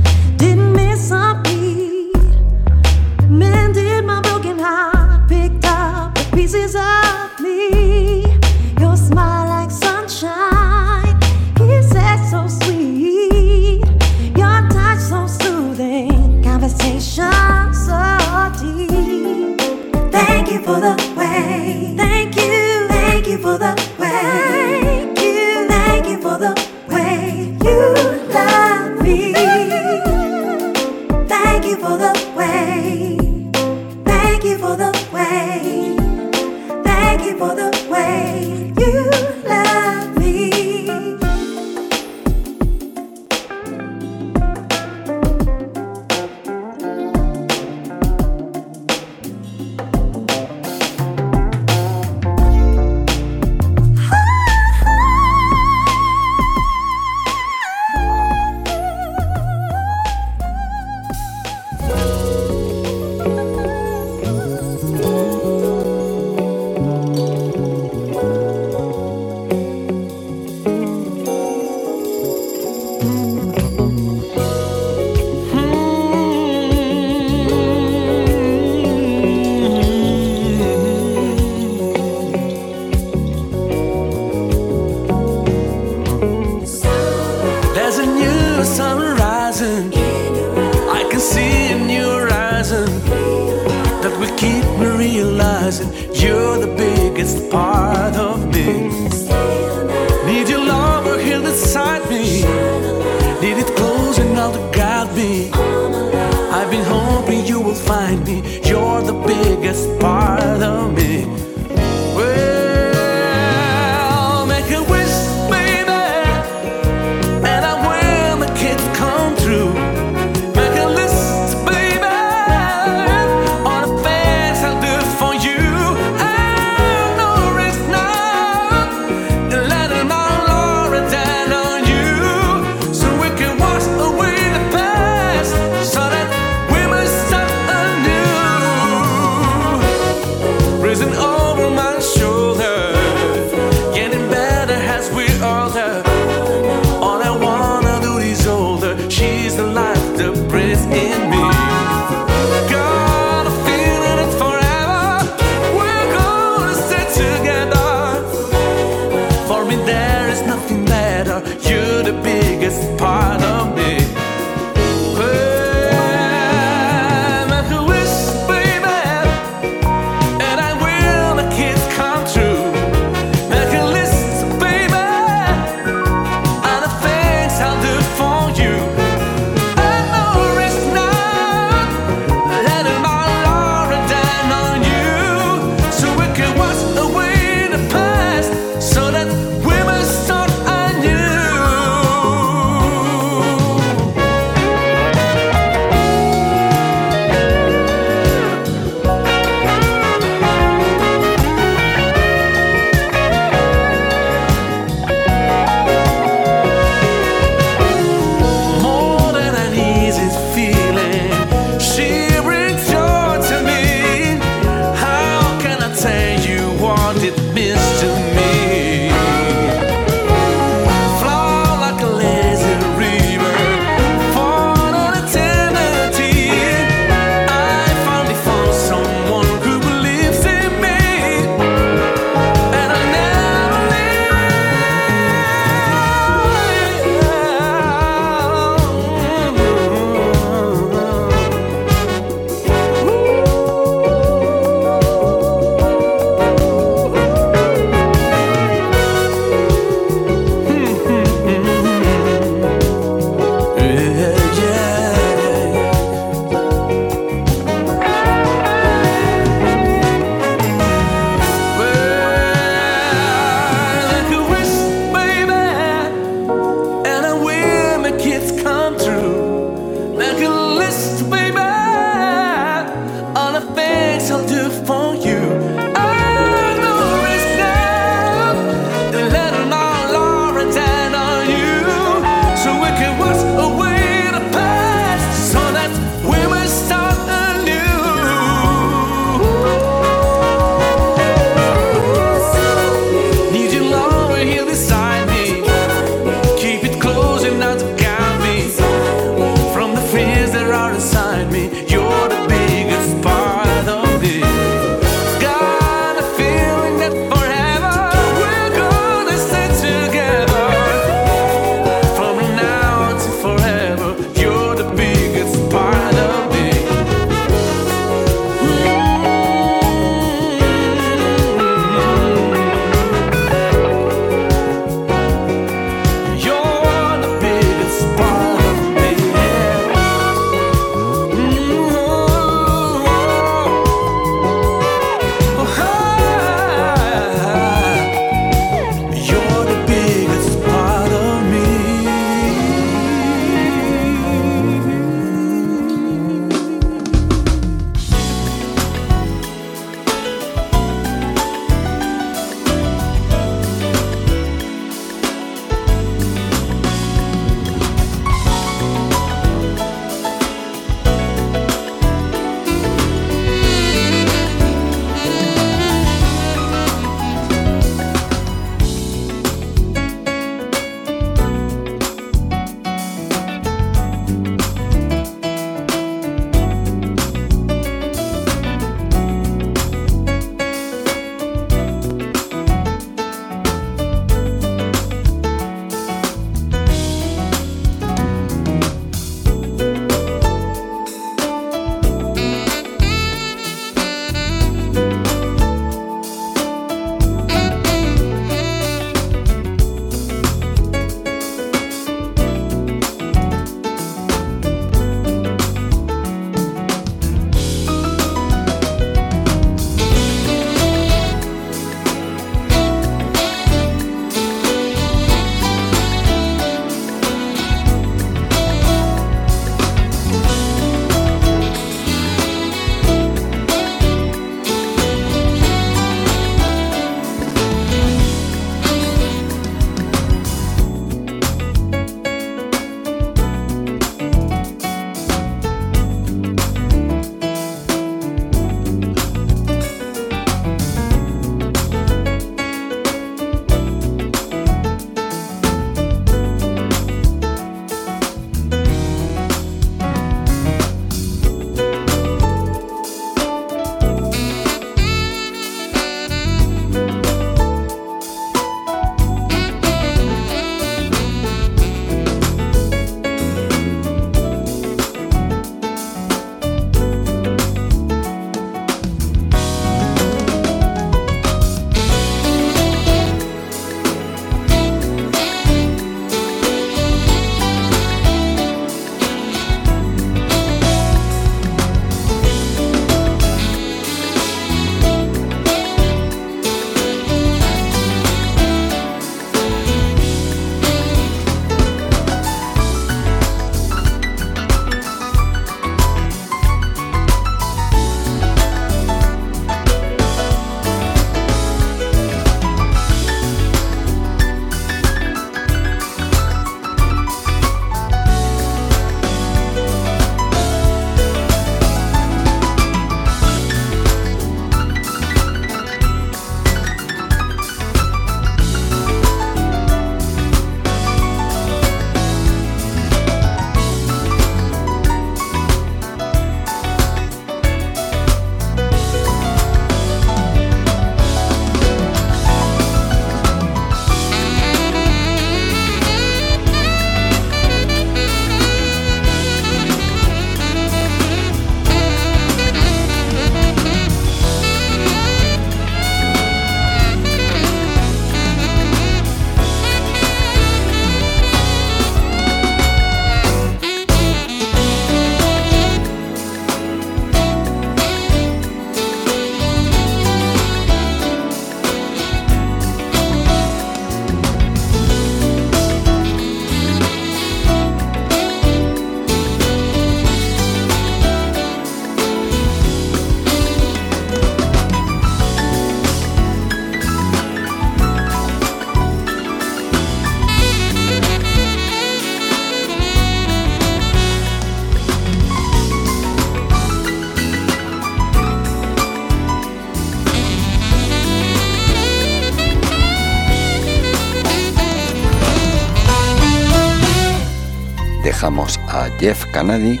Dejamos 598.42 598.80
a 598.88 599.08
Jeff 599.20 599.44
Kennedy 599.52 600.00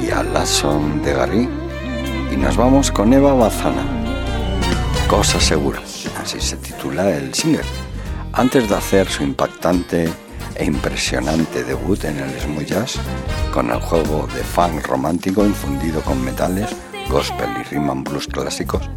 y 0.00 0.12
a 0.12 0.22
Lasson 0.22 1.02
de 1.02 1.14
Gary 1.14 1.48
y 2.32 2.36
nos 2.36 2.56
vamos 2.56 2.92
con 2.92 3.12
Eva 3.12 3.34
Bazana. 3.34 3.84
Cosa 5.08 5.40
segura, 5.40 5.80
así 6.22 6.40
se 6.40 6.56
titula 6.58 7.10
el 7.10 7.34
single. 7.34 7.64
Antes 8.34 8.68
de 8.68 8.76
hacer 8.76 9.08
su 9.08 9.24
impactante 9.24 10.08
e 10.54 10.64
impresionante 10.64 11.64
debut 11.64 12.04
en 12.04 12.20
el 12.20 12.30
smooth 12.38 12.66
jazz, 12.66 13.00
con 13.52 13.68
el 13.72 13.80
juego 13.80 14.28
de 14.32 14.44
funk 14.44 14.86
romántico 14.86 15.44
infundido 15.44 16.02
con 16.02 16.24
metales, 16.24 16.70
gospel 17.10 17.50
y 17.60 17.64
rhythm 17.64 17.90
and 17.90 18.08
blues 18.08 18.28
clásicos, 18.28 18.88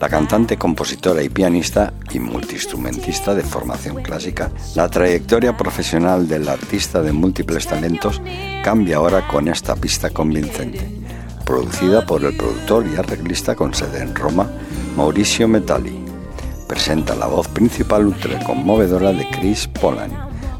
la 0.00 0.08
cantante, 0.08 0.56
compositora 0.56 1.22
y 1.22 1.28
pianista 1.28 1.92
y 2.12 2.20
multiinstrumentista 2.20 3.34
de 3.34 3.42
formación 3.42 4.02
clásica, 4.02 4.50
la 4.76 4.88
trayectoria 4.88 5.56
profesional 5.56 6.28
del 6.28 6.48
artista 6.48 7.02
de 7.02 7.12
múltiples 7.12 7.66
talentos 7.66 8.22
cambia 8.62 8.98
ahora 8.98 9.26
con 9.26 9.48
esta 9.48 9.74
pista 9.74 10.10
convincente, 10.10 10.88
producida 11.44 12.06
por 12.06 12.24
el 12.24 12.36
productor 12.36 12.86
y 12.86 12.96
arreglista 12.96 13.56
con 13.56 13.74
sede 13.74 14.02
en 14.02 14.14
Roma, 14.14 14.48
Mauricio 14.96 15.48
Metalli. 15.48 16.04
Presenta 16.68 17.16
la 17.16 17.26
voz 17.26 17.48
principal 17.48 18.06
ultra 18.06 18.38
conmovedora 18.44 19.12
de 19.12 19.28
Chris 19.30 19.66
Polan, 19.66 20.12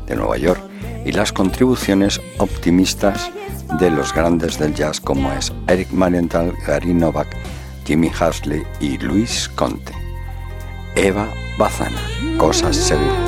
de 0.07 0.17
Nueva 0.17 0.37
York, 0.39 0.61
y 1.05 1.13
las 1.13 1.33
contribuciones 1.33 2.21
optimistas 2.39 3.31
de 3.79 3.91
los 3.91 4.13
grandes 4.13 4.59
del 4.59 4.75
jazz 4.75 5.01
como 5.01 5.31
es 5.33 5.53
Eric 5.69 5.91
Marienthal, 5.93 6.55
Gary 6.67 6.93
Novak, 6.93 7.29
Jimmy 7.89 8.11
Hasley 8.21 8.67
y 8.81 8.99
Luis 8.99 9.49
Conte. 9.49 9.95
Eva 10.95 11.27
Bazana, 11.57 11.97
Cosas 12.37 12.77
Seguras. 12.77 13.28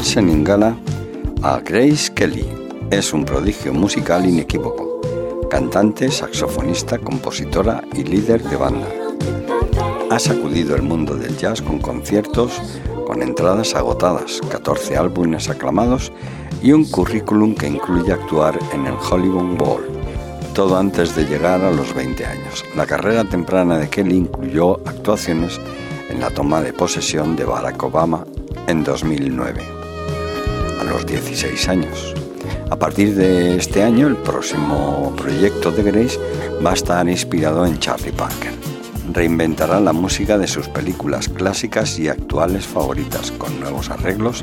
Escuchar 0.00 0.22
a 0.22 0.26
Vincent 0.26 0.30
Ingala, 0.30 0.76
a 1.42 1.60
Grace 1.60 2.12
Kelly. 2.12 2.46
Es 2.90 3.12
un 3.12 3.24
prodigio 3.24 3.72
musical 3.72 4.26
inequívoco, 4.26 5.00
cantante, 5.50 6.10
saxofonista, 6.10 6.98
compositora 6.98 7.82
y 7.92 8.04
líder 8.04 8.42
de 8.42 8.56
banda. 8.56 8.88
Ha 10.10 10.18
sacudido 10.18 10.74
el 10.74 10.82
mundo 10.82 11.14
del 11.14 11.36
jazz 11.36 11.62
con 11.62 11.78
conciertos, 11.78 12.60
con 13.06 13.22
entradas 13.22 13.74
agotadas, 13.74 14.40
14 14.50 14.96
álbumes 14.96 15.48
aclamados 15.48 16.12
y 16.62 16.72
un 16.72 16.84
currículum 16.84 17.54
que 17.54 17.68
incluye 17.68 18.12
actuar 18.12 18.58
en 18.72 18.86
el 18.86 18.94
Hollywood 18.94 19.56
Bowl. 19.56 19.86
Todo 20.54 20.76
antes 20.76 21.14
de 21.14 21.26
llegar 21.26 21.62
a 21.62 21.70
los 21.70 21.94
20 21.94 22.26
años. 22.26 22.64
La 22.74 22.86
carrera 22.86 23.24
temprana 23.24 23.78
de 23.78 23.88
Kelly 23.88 24.16
incluyó 24.16 24.80
actuaciones 24.86 25.60
en 26.08 26.20
la 26.20 26.30
toma 26.30 26.60
de 26.60 26.72
posesión 26.72 27.36
de 27.36 27.44
Barack 27.44 27.80
Obama 27.84 28.24
en 28.66 28.82
2009, 28.82 29.62
a 29.62 29.79
los 30.90 31.06
16 31.06 31.68
años. 31.68 32.14
A 32.68 32.76
partir 32.76 33.14
de 33.14 33.56
este 33.56 33.82
año, 33.82 34.08
el 34.08 34.16
próximo 34.16 35.14
proyecto 35.16 35.70
de 35.70 35.84
Grace 35.84 36.18
va 36.64 36.72
a 36.72 36.74
estar 36.74 37.08
inspirado 37.08 37.64
en 37.64 37.78
Charlie 37.78 38.12
Parker. 38.12 38.52
Reinventará 39.12 39.80
la 39.80 39.92
música 39.92 40.36
de 40.36 40.48
sus 40.48 40.68
películas 40.68 41.28
clásicas 41.28 41.98
y 41.98 42.08
actuales 42.08 42.66
favoritas 42.66 43.30
con 43.32 43.58
nuevos 43.60 43.88
arreglos 43.90 44.42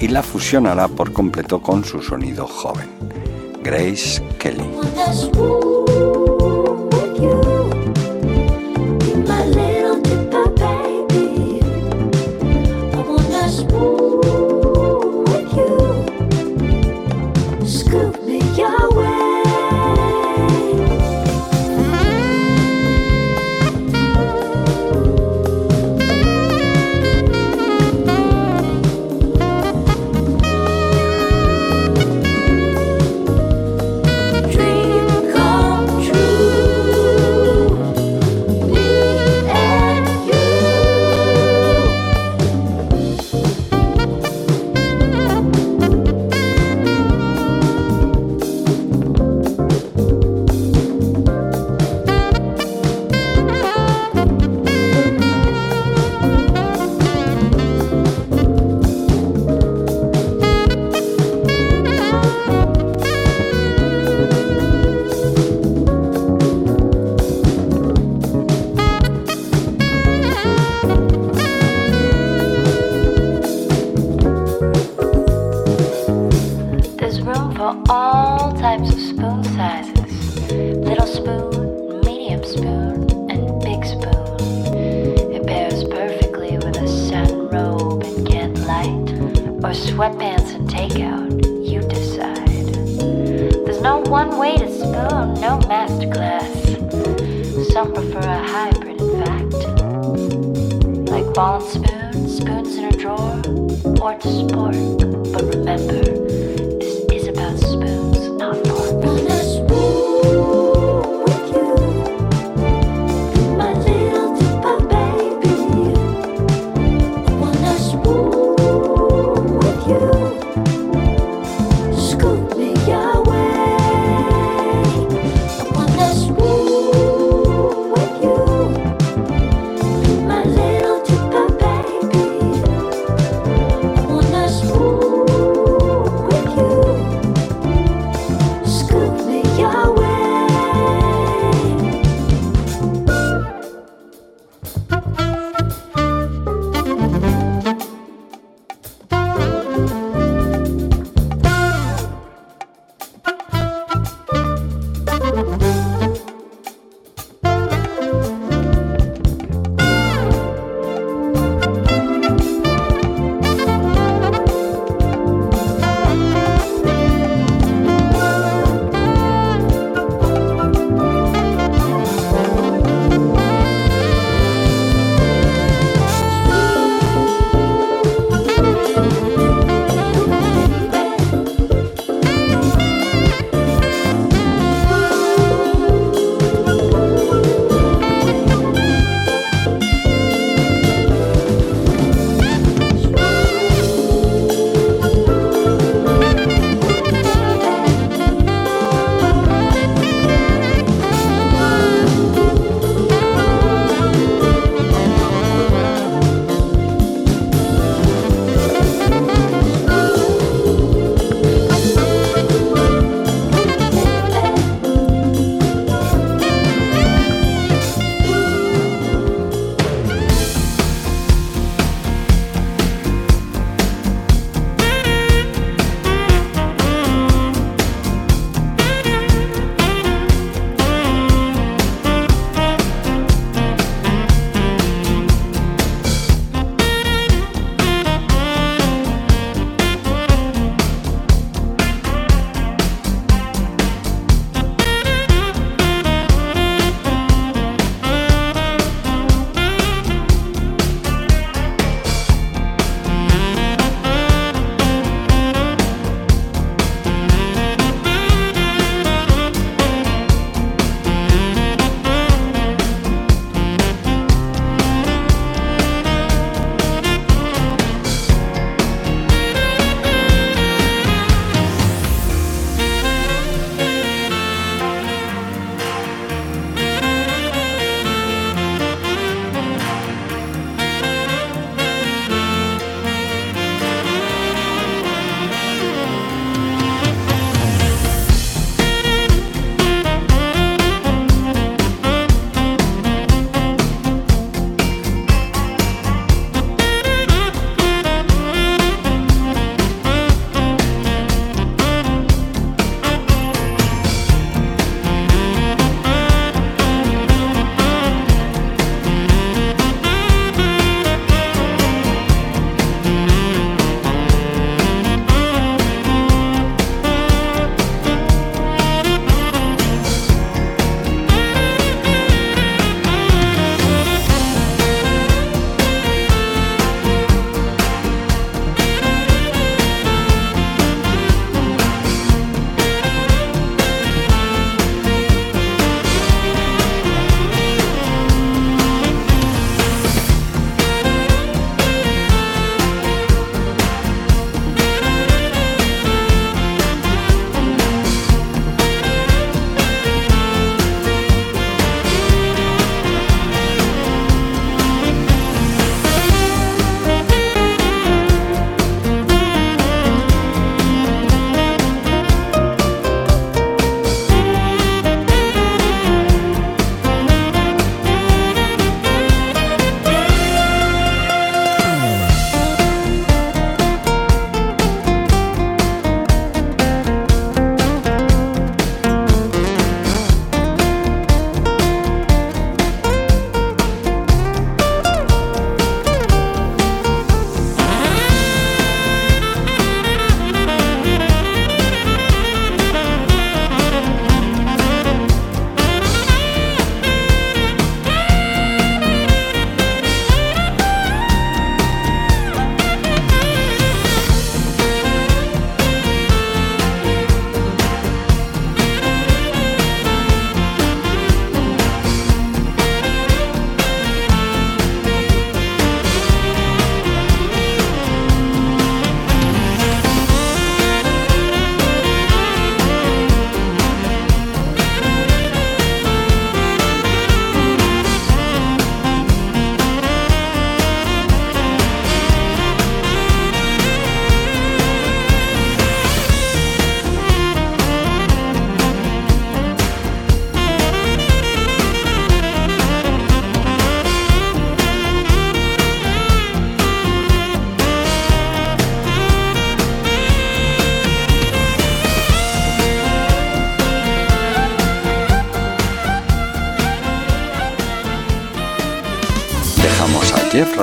y 0.00 0.08
la 0.08 0.22
fusionará 0.22 0.86
por 0.88 1.12
completo 1.12 1.60
con 1.60 1.84
su 1.84 2.00
sonido 2.00 2.46
joven. 2.46 2.88
Grace 3.62 4.22
Kelly. 4.38 5.67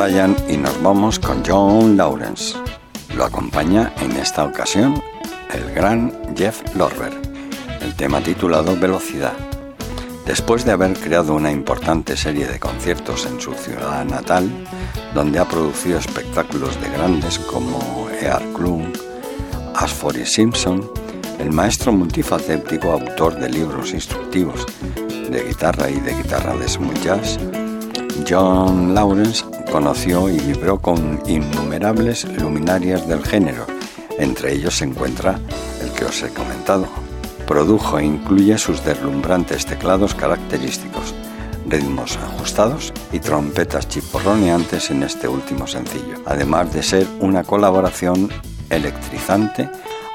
Y 0.07 0.57
nos 0.57 0.83
vamos 0.83 1.17
con 1.17 1.43
John 1.43 1.97
Lawrence. 1.97 2.55
Lo 3.17 3.25
acompaña 3.25 3.91
en 3.99 4.11
esta 4.11 4.43
ocasión 4.43 5.01
el 5.51 5.73
gran 5.73 6.13
Jeff 6.37 6.61
Lorber, 6.75 7.11
el 7.81 7.95
tema 7.95 8.21
titulado 8.21 8.75
Velocidad. 8.79 9.33
Después 10.27 10.63
de 10.63 10.73
haber 10.73 10.93
creado 10.93 11.33
una 11.33 11.51
importante 11.51 12.15
serie 12.15 12.45
de 12.45 12.59
conciertos 12.59 13.25
en 13.25 13.41
su 13.41 13.55
ciudad 13.55 14.05
natal, 14.05 14.47
donde 15.15 15.39
ha 15.39 15.45
producido 15.45 15.97
espectáculos 15.97 16.79
de 16.81 16.89
grandes 16.91 17.39
como 17.39 18.07
Ear 18.21 18.43
Klum, 18.53 18.93
Asfory 19.73 20.27
Simpson, 20.27 20.87
el 21.39 21.51
maestro 21.51 21.91
multifacético, 21.91 22.91
autor 22.91 23.39
de 23.39 23.49
libros 23.49 23.91
instructivos 23.91 24.67
de 25.31 25.43
guitarra 25.47 25.89
y 25.89 25.99
de 25.99 26.13
guitarra 26.13 26.55
de 26.55 26.69
smooth 26.69 27.01
jazz, 27.01 27.39
John 28.29 28.93
Lawrence 28.93 29.44
conoció 29.75 30.29
y 30.29 30.39
vibró 30.39 30.79
con 30.79 31.21
innumerables 31.27 32.23
luminarias 32.39 33.05
del 33.09 33.21
género, 33.21 33.65
entre 34.17 34.53
ellos 34.53 34.77
se 34.77 34.85
encuentra 34.85 35.37
el 35.81 35.91
que 35.91 36.05
os 36.05 36.23
he 36.23 36.29
comentado, 36.29 36.87
Produjo 37.45 37.99
e 37.99 38.05
incluye 38.05 38.57
sus 38.57 38.85
deslumbrantes 38.85 39.65
teclados 39.65 40.15
característicos, 40.15 41.13
ritmos 41.67 42.15
ajustados 42.15 42.93
y 43.11 43.19
trompetas 43.19 43.89
chiporroneantes 43.89 44.91
en 44.91 45.03
este 45.03 45.27
último 45.27 45.67
sencillo, 45.67 46.23
además 46.25 46.73
de 46.73 46.81
ser 46.81 47.05
una 47.19 47.43
colaboración 47.43 48.29
electrizante, 48.69 49.69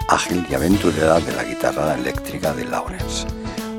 ágil 0.08 0.42
y 0.50 0.54
aventurera 0.54 1.20
de 1.20 1.36
la 1.36 1.44
guitarra 1.44 1.96
eléctrica 1.96 2.54
de 2.54 2.64
Lawrence, 2.64 3.26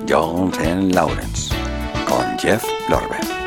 John. 0.07 0.51
Lawrence, 0.93 1.55
con 2.07 2.37
Jeff 2.37 2.63
Lorber. 2.87 3.40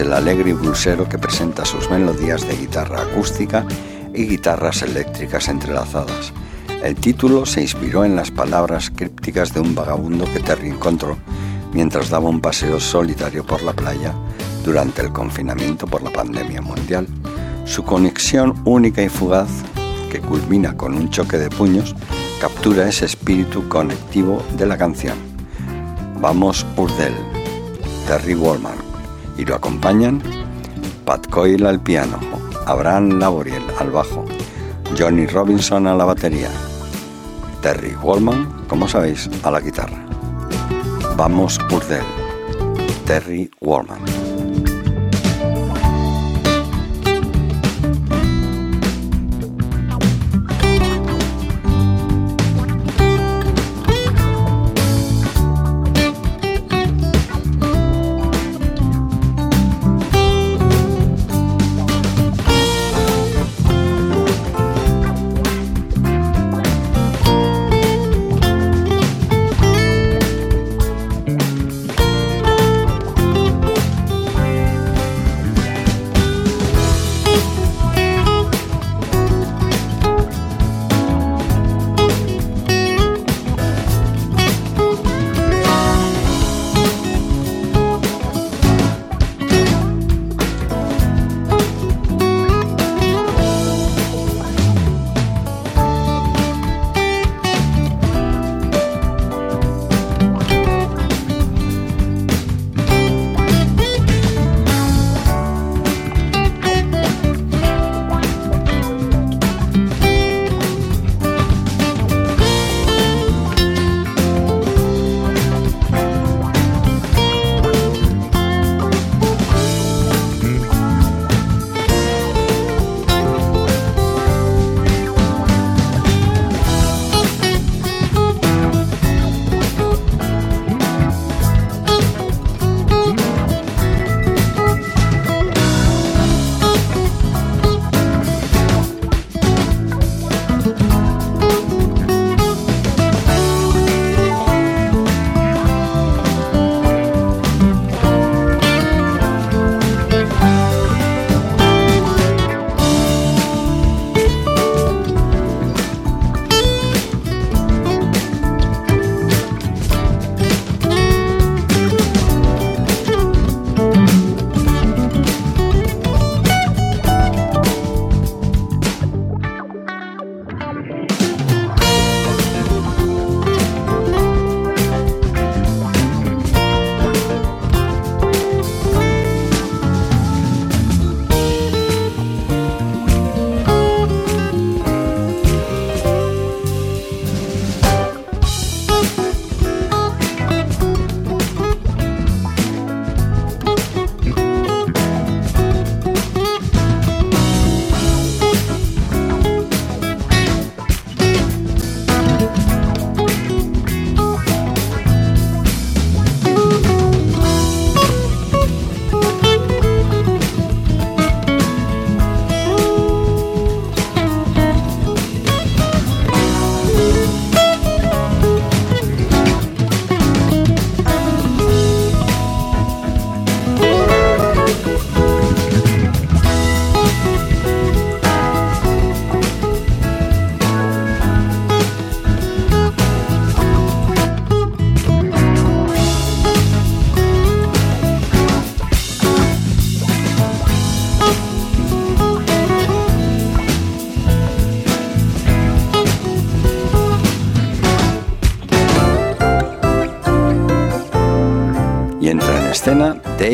El 0.00 0.12
alegre 0.12 0.52
blusero 0.52 1.08
que 1.08 1.18
presenta 1.18 1.64
sus 1.64 1.90
melodías 1.90 2.46
de 2.46 2.56
guitarra 2.56 3.02
acústica 3.02 3.64
y 4.14 4.26
guitarras 4.26 4.82
eléctricas 4.82 5.48
entrelazadas. 5.48 6.32
El 6.82 6.94
título 6.94 7.46
se 7.46 7.62
inspiró 7.62 8.04
en 8.04 8.14
las 8.14 8.30
palabras 8.30 8.90
crípticas 8.94 9.52
de 9.52 9.60
un 9.60 9.74
vagabundo 9.74 10.24
que 10.32 10.40
Terry 10.40 10.68
encontró 10.68 11.16
mientras 11.72 12.10
daba 12.10 12.28
un 12.28 12.40
paseo 12.40 12.78
solitario 12.80 13.44
por 13.44 13.62
la 13.62 13.72
playa 13.72 14.14
durante 14.64 15.02
el 15.02 15.12
confinamiento 15.12 15.86
por 15.86 16.02
la 16.02 16.10
pandemia 16.10 16.62
mundial. 16.62 17.06
Su 17.64 17.82
conexión 17.84 18.60
única 18.64 19.02
y 19.02 19.08
fugaz, 19.08 19.48
que 20.10 20.20
culmina 20.20 20.76
con 20.76 20.94
un 20.94 21.10
choque 21.10 21.38
de 21.38 21.50
puños, 21.50 21.94
captura 22.40 22.88
ese 22.88 23.04
espíritu 23.04 23.68
conectivo 23.68 24.42
de 24.56 24.66
la 24.66 24.78
canción. 24.78 25.16
Vamos 26.20 26.64
Urdel, 26.76 27.14
Terry 28.06 28.34
Wallman 28.34 28.77
y 29.38 29.44
lo 29.44 29.54
acompañan 29.54 30.20
Pat 31.06 31.26
Coyle 31.30 31.66
al 31.66 31.80
piano, 31.80 32.18
Abraham 32.66 33.18
Laboriel 33.18 33.62
al 33.78 33.90
bajo, 33.90 34.26
Johnny 34.98 35.26
Robinson 35.26 35.86
a 35.86 35.94
la 35.94 36.04
batería, 36.04 36.50
Terry 37.62 37.94
Wallman, 38.02 38.66
como 38.68 38.86
sabéis, 38.86 39.30
a 39.42 39.50
la 39.50 39.60
guitarra. 39.60 40.04
Vamos 41.16 41.58
Urdel, 41.70 42.04
Terry 43.06 43.50
Wallman. 43.60 44.27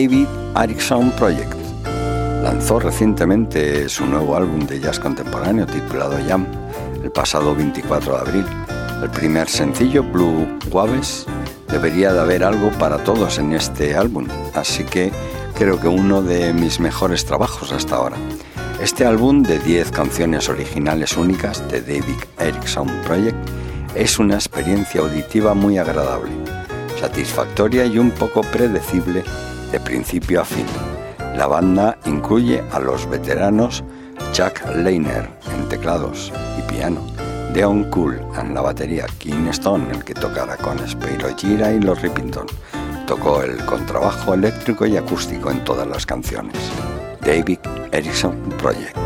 David 0.05 0.27
Erickson 0.63 1.11
Project. 1.13 1.55
Lanzó 2.43 2.79
recientemente 2.79 3.89
su 3.89 4.05
nuevo 4.05 4.37
álbum 4.37 4.67
de 4.67 4.79
jazz 4.79 5.01
contemporáneo 5.01 5.65
titulado 5.65 6.19
Jam 6.29 6.47
el 7.03 7.11
pasado 7.11 7.55
24 7.55 8.13
de 8.13 8.19
abril. 8.19 8.47
El 9.03 9.09
primer 9.09 9.49
sencillo, 9.49 10.03
Blue 10.03 10.47
Waves, 10.71 11.25
debería 11.69 12.13
de 12.13 12.21
haber 12.21 12.45
algo 12.45 12.71
para 12.73 12.99
todos 12.99 13.39
en 13.39 13.55
este 13.55 13.97
álbum, 13.97 14.27
así 14.53 14.85
que 14.85 15.11
creo 15.57 15.81
que 15.81 15.89
uno 15.89 16.21
de 16.21 16.53
mis 16.53 16.81
mejores 16.81 17.25
trabajos 17.25 17.73
hasta 17.73 17.97
ahora. 17.97 18.19
Este 18.83 19.07
álbum 19.07 19.43
de 19.43 19.59
10 19.59 19.91
canciones 19.91 20.51
originales 20.51 21.17
únicas 21.17 21.67
de 21.71 21.81
David 21.81 22.21
Erickson 22.39 22.89
Project 23.07 23.39
es 23.95 24.19
una 24.19 24.35
experiencia 24.35 25.01
auditiva 25.01 25.55
muy 25.55 25.79
agradable, 25.79 26.31
satisfactoria 27.01 27.87
y 27.87 27.97
un 27.97 28.11
poco 28.11 28.43
predecible 28.43 29.25
de 29.75 29.81
principio 29.81 30.41
a 30.41 30.45
fin. 30.45 30.67
La 31.37 31.49
banda 31.49 31.99
incluye 32.07 32.63
a 32.71 32.79
los 32.79 33.11
veteranos 33.11 33.83
Chuck 34.31 34.65
Leiner 34.77 35.29
en 35.53 35.69
teclados 35.69 36.33
y 36.57 36.63
piano, 36.73 37.01
Deon 37.53 37.91
Cool 37.91 38.21
en 38.41 38.55
la 38.55 38.61
batería, 38.61 39.07
King 39.19 39.49
Stone, 39.49 39.91
el 39.91 40.05
que 40.05 40.15
tocará 40.15 40.57
con 40.57 40.79
Spiro 40.89 41.35
Gira 41.37 41.73
y 41.73 41.81
los 41.81 42.01
Rippington. 42.01 42.47
Tocó 43.09 43.43
el 43.43 43.65
contrabajo 43.67 44.35
eléctrico 44.35 44.87
y 44.87 44.97
acústico 44.97 45.51
en 45.51 45.65
todas 45.65 45.89
las 45.89 46.07
canciones. 46.07 46.57
David 47.21 47.59
Erickson 47.91 48.39
Project. 48.59 48.97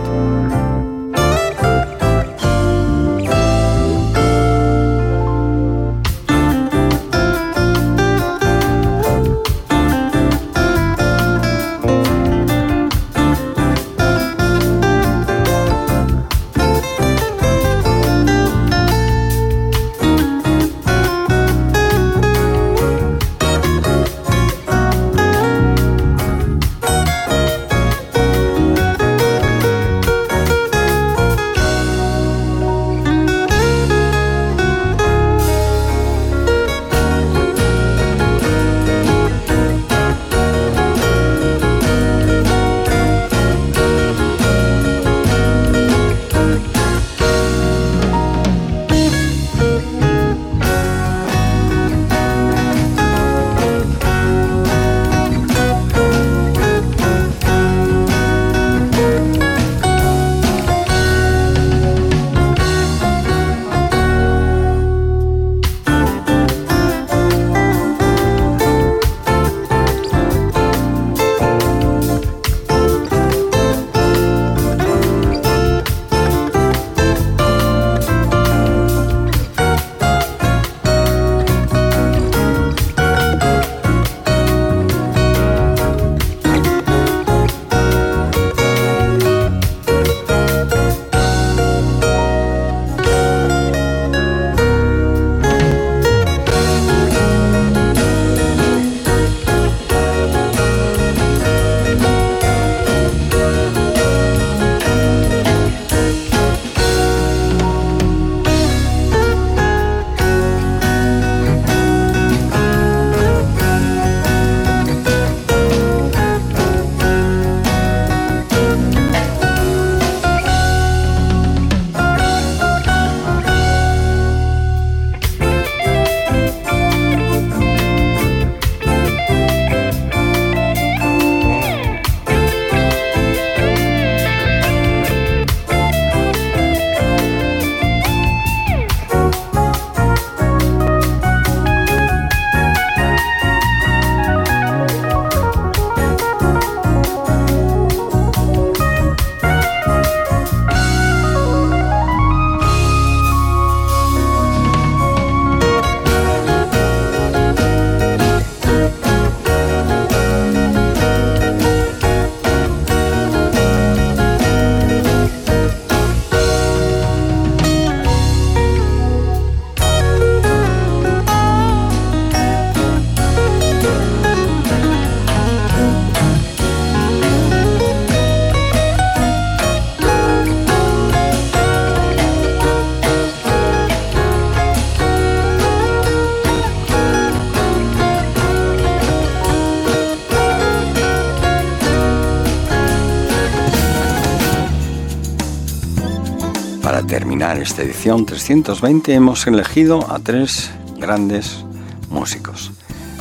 Terminar 197.38 197.62
esta 197.62 197.82
edición 197.82 198.26
320 198.26 199.14
hemos 199.14 199.46
elegido 199.46 200.10
a 200.10 200.18
tres 200.18 200.72
grandes 200.96 201.64
músicos. 202.10 202.72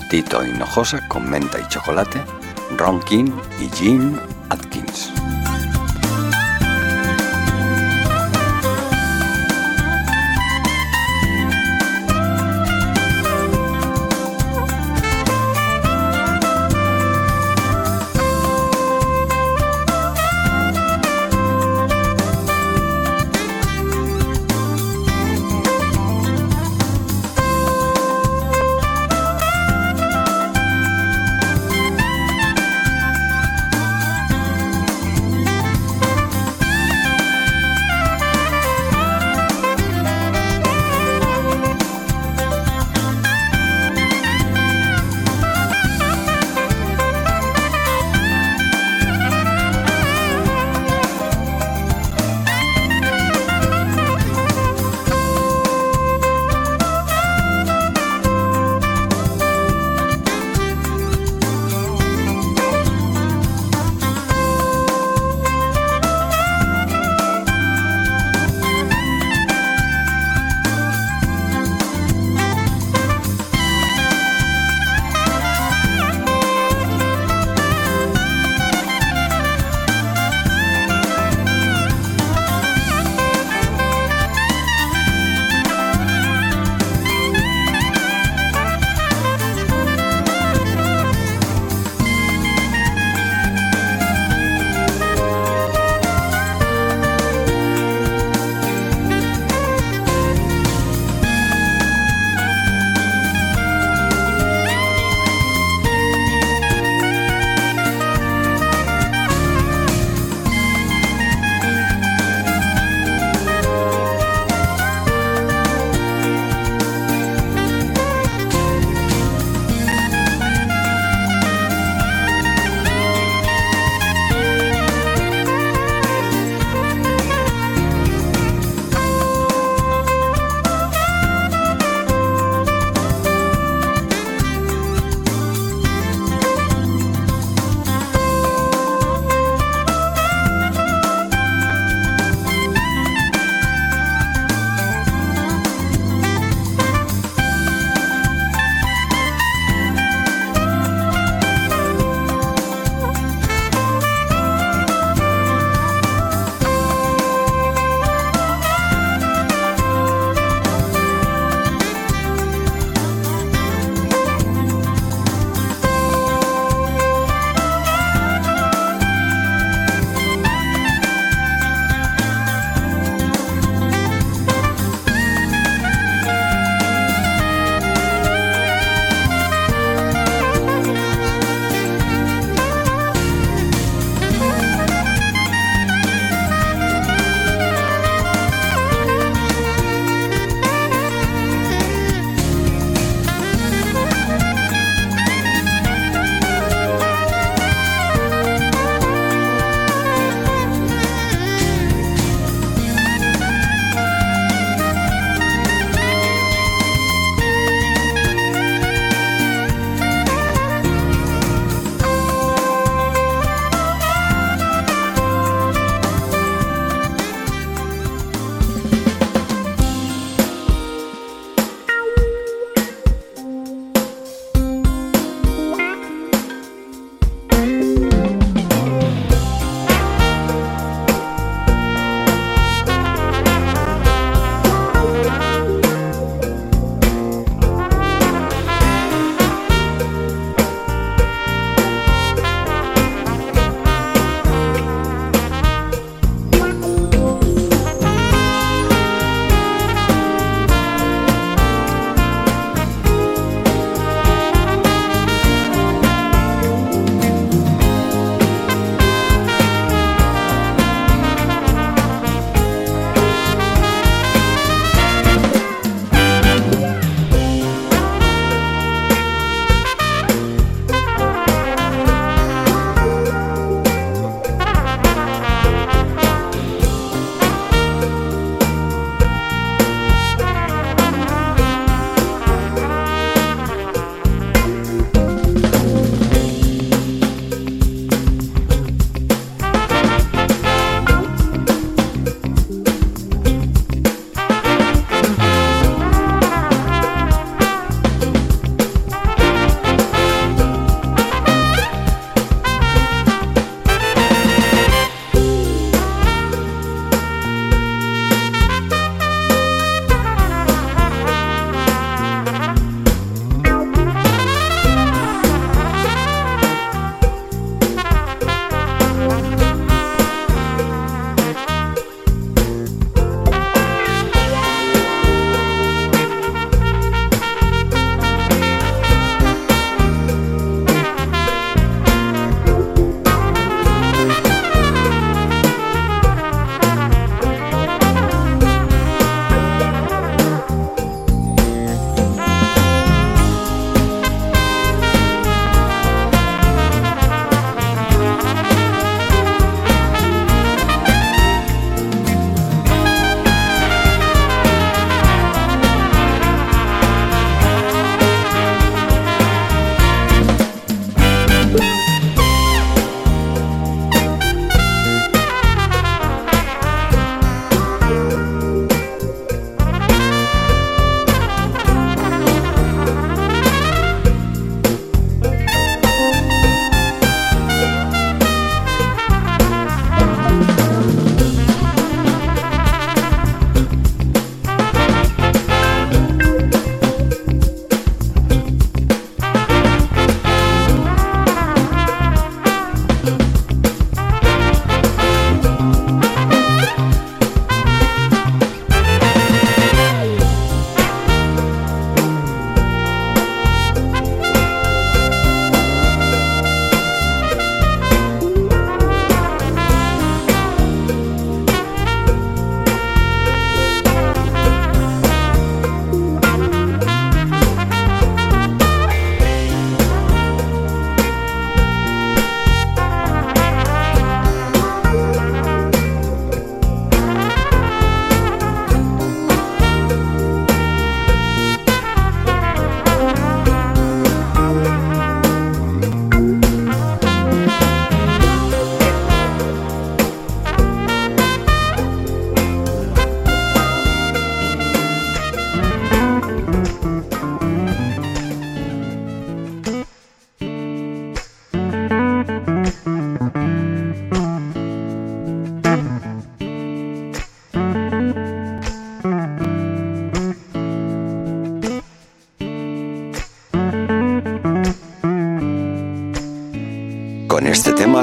Tito 0.10 0.44
Hinojosa 0.44 1.08
con 1.08 1.30
menta 1.30 1.60
y 1.60 1.68
chocolate, 1.68 2.20
Ron 2.76 3.00
King 3.02 3.30
y 3.62 3.70
Jim 3.76 4.18
Atkins. 4.50 5.12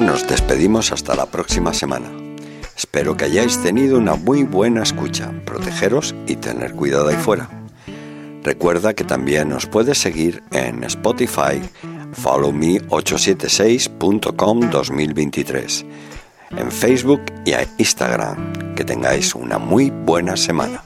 Nos 0.04 0.28
despedimos 0.28 0.92
hasta 0.92 1.14
la 1.14 1.24
próxima 1.26 1.72
semana. 1.72 2.10
Espero 2.76 3.16
que 3.16 3.24
hayáis 3.24 3.62
tenido 3.62 3.96
una 3.98 4.14
muy 4.14 4.44
buena 4.44 4.82
escucha, 4.82 5.32
protegeros 5.46 6.14
y 6.26 6.36
tener 6.36 6.74
cuidado 6.74 7.08
ahí 7.08 7.16
fuera. 7.16 7.48
Recuerda 8.42 8.92
que 8.94 9.04
también 9.04 9.48
nos 9.48 9.64
puedes 9.66 9.96
seguir 9.98 10.42
en 10.50 10.84
Spotify, 10.84 11.62
followme876.com 12.22 14.70
2023, 14.70 15.86
en 16.58 16.70
Facebook 16.70 17.22
y 17.46 17.52
en 17.52 17.66
Instagram. 17.78 18.74
Que 18.74 18.84
tengáis 18.84 19.34
una 19.34 19.58
muy 19.58 19.88
buena 19.90 20.36
semana. 20.36 20.83